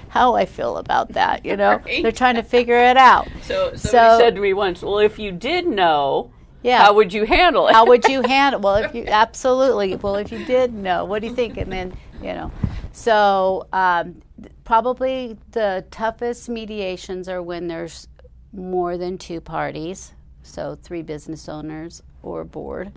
how 0.10 0.34
I 0.34 0.46
feel 0.46 0.78
about 0.78 1.10
that." 1.14 1.46
You 1.46 1.56
know, 1.58 1.76
Right. 1.86 2.02
they're 2.02 2.12
trying 2.12 2.36
to 2.36 2.44
figure 2.44 2.78
it 2.78 2.98
out. 2.98 3.28
So 3.44 3.76
So- 3.76 4.18
said 4.20 4.34
to 4.34 4.42
me 4.42 4.54
once, 4.54 4.82
"Well, 4.82 4.98
if 4.98 5.20
you 5.20 5.32
did 5.32 5.68
know, 5.68 6.32
Yeah. 6.64 6.80
how 6.80 6.94
would 6.96 7.14
you 7.14 7.26
handle 7.26 7.68
it?" 7.68 7.74
How 7.74 7.86
would 7.86 8.06
you 8.06 8.24
handle? 8.24 8.62
Well, 8.62 8.78
if 8.78 8.96
you 8.96 9.06
absolutely. 9.06 9.96
Well, 9.96 10.16
if 10.16 10.32
you 10.32 10.44
did 10.44 10.74
know, 10.74 11.06
what 11.06 11.22
do 11.22 11.28
you 11.28 11.36
think? 11.36 11.58
And 11.58 11.72
then 11.72 11.94
you 12.20 12.34
know, 12.34 12.52
so 12.94 13.68
um, 13.74 14.22
probably 14.64 15.38
the 15.52 15.86
toughest 15.92 16.50
mediations 16.50 17.30
are 17.30 17.44
when 17.44 17.68
there's 17.68 18.08
more 18.54 18.98
than 18.98 19.18
two 19.18 19.42
parties, 19.42 20.14
so 20.44 20.78
three 20.82 21.02
business 21.02 21.50
owners 21.50 22.02
or 22.22 22.44
board. 22.44 22.94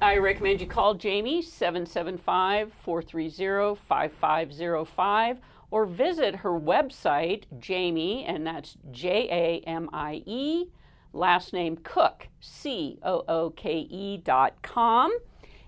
I 0.00 0.18
recommend 0.18 0.60
you 0.60 0.66
call 0.66 0.94
Jamie 0.94 1.42
775 1.42 2.72
430 2.84 3.80
5505 3.88 5.38
or 5.70 5.86
visit 5.86 6.36
her 6.36 6.58
website, 6.58 7.44
Jamie, 7.58 8.24
and 8.24 8.46
that's 8.46 8.76
J 8.90 9.28
A 9.30 9.68
M 9.68 9.90
I 9.92 10.22
E, 10.24 10.66
last 11.12 11.52
name 11.52 11.76
Cooke, 11.76 12.28
C 12.40 12.98
O 13.02 13.24
O 13.28 13.50
K 13.50 13.80
E 13.90 14.18
dot 14.18 14.62
com. 14.62 15.16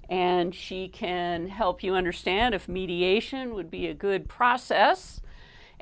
And 0.08 0.54
she 0.54 0.88
can 0.88 1.48
help 1.48 1.82
you 1.82 1.94
understand 1.94 2.54
if 2.54 2.68
mediation 2.68 3.54
would 3.54 3.70
be 3.70 3.86
a 3.86 3.94
good 3.94 4.28
process. 4.28 5.20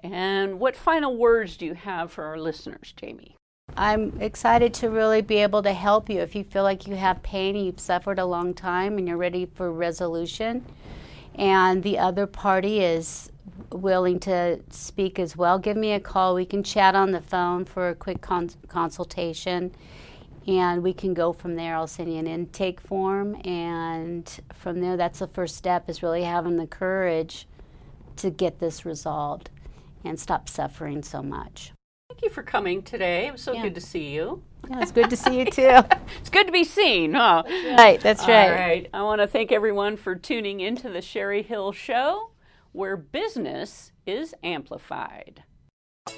And 0.02 0.60
what 0.60 0.76
final 0.76 1.16
words 1.16 1.56
do 1.56 1.64
you 1.64 1.74
have 1.74 2.12
for 2.12 2.24
our 2.24 2.38
listeners, 2.38 2.92
Jamie? 2.94 3.37
I'm 3.76 4.20
excited 4.20 4.74
to 4.74 4.90
really 4.90 5.22
be 5.22 5.36
able 5.36 5.62
to 5.62 5.72
help 5.72 6.10
you 6.10 6.20
if 6.20 6.34
you 6.34 6.42
feel 6.42 6.64
like 6.64 6.86
you 6.86 6.96
have 6.96 7.22
pain 7.22 7.54
and 7.54 7.64
you've 7.64 7.80
suffered 7.80 8.18
a 8.18 8.24
long 8.24 8.54
time 8.54 8.98
and 8.98 9.06
you're 9.06 9.16
ready 9.16 9.46
for 9.46 9.72
resolution. 9.72 10.64
And 11.36 11.82
the 11.82 11.98
other 11.98 12.26
party 12.26 12.80
is 12.80 13.30
willing 13.70 14.18
to 14.20 14.60
speak 14.70 15.18
as 15.18 15.36
well. 15.36 15.58
Give 15.58 15.76
me 15.76 15.92
a 15.92 16.00
call. 16.00 16.34
We 16.34 16.44
can 16.44 16.62
chat 16.62 16.94
on 16.94 17.12
the 17.12 17.20
phone 17.20 17.64
for 17.64 17.90
a 17.90 17.94
quick 17.94 18.20
con- 18.20 18.50
consultation 18.66 19.72
and 20.46 20.82
we 20.82 20.92
can 20.92 21.14
go 21.14 21.32
from 21.32 21.54
there. 21.54 21.76
I'll 21.76 21.86
send 21.86 22.12
you 22.12 22.18
an 22.18 22.26
intake 22.26 22.80
form 22.80 23.40
and 23.44 24.28
from 24.54 24.80
there 24.80 24.96
that's 24.96 25.20
the 25.20 25.28
first 25.28 25.56
step 25.56 25.88
is 25.88 26.02
really 26.02 26.24
having 26.24 26.56
the 26.56 26.66
courage 26.66 27.46
to 28.16 28.30
get 28.30 28.58
this 28.58 28.84
resolved 28.84 29.50
and 30.04 30.18
stop 30.18 30.48
suffering 30.48 31.02
so 31.02 31.22
much 31.22 31.72
Thank 32.08 32.22
you 32.22 32.30
for 32.30 32.42
coming 32.42 32.82
today. 32.82 33.26
It 33.26 33.32
was 33.32 33.42
so 33.42 33.52
Yeah. 33.52 33.62
good 33.62 33.74
to 33.74 33.80
see 33.82 34.08
you. 34.14 34.42
yeah, 34.70 34.80
it's 34.80 34.92
good 34.92 35.10
to 35.10 35.16
see 35.16 35.38
you 35.38 35.44
too 35.44 35.80
It's 36.20 36.30
good 36.30 36.46
to 36.46 36.52
be 36.52 36.64
seen, 36.64 37.12
huh? 37.12 37.42
right 37.78 38.00
that's 38.00 38.26
right 38.26 38.48
All 38.48 38.54
right. 38.54 38.88
I 38.94 39.02
want 39.02 39.20
to 39.20 39.26
thank 39.26 39.52
everyone 39.52 39.96
for 39.98 40.14
tuning 40.14 40.60
into 40.60 40.88
the 40.88 41.00
Cheri 41.02 41.42
Hill 41.42 41.72
Show, 41.72 42.30
where 42.72 42.96
business 42.96 43.92
is 44.06 44.34
amplified. 44.42 45.42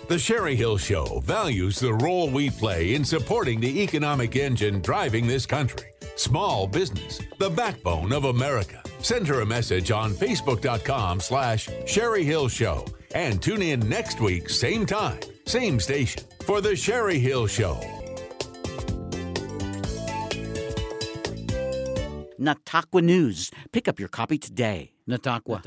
The 0.08 0.16
Cheri 0.18 0.54
Hill 0.54 0.78
Show 0.78 1.20
values 1.24 1.80
the 1.80 1.92
role 1.94 2.30
we 2.30 2.50
play 2.50 2.94
in 2.94 3.04
supporting 3.04 3.58
the 3.60 3.82
economic 3.82 4.36
engine 4.36 4.80
driving 4.80 5.26
this 5.26 5.44
country. 5.44 5.88
Small 6.16 6.66
business, 6.68 7.20
the 7.38 7.50
backbone 7.50 8.12
of 8.12 8.24
America. 8.26 8.80
Send 9.00 9.26
her 9.26 9.40
a 9.40 9.46
message 9.46 9.90
on 9.90 10.12
Facebook.com 10.12 11.18
slash 11.20 11.68
Cheri 11.84 12.22
Hill 12.24 12.48
Show 12.48 12.84
and 13.14 13.42
tune 13.42 13.62
in 13.62 13.80
next 13.88 14.20
week, 14.20 14.48
same 14.48 14.86
time, 14.86 15.20
same 15.46 15.80
station, 15.80 16.22
for 16.44 16.60
the 16.60 16.70
Cheri 16.70 17.18
Hill 17.18 17.46
Show. 17.46 17.80
Nataqua 22.40 23.02
News. 23.02 23.50
Pick 23.72 23.86
up 23.86 24.00
your 24.00 24.08
copy 24.08 24.38
today. 24.38 24.92
Nataqua. 25.08 25.62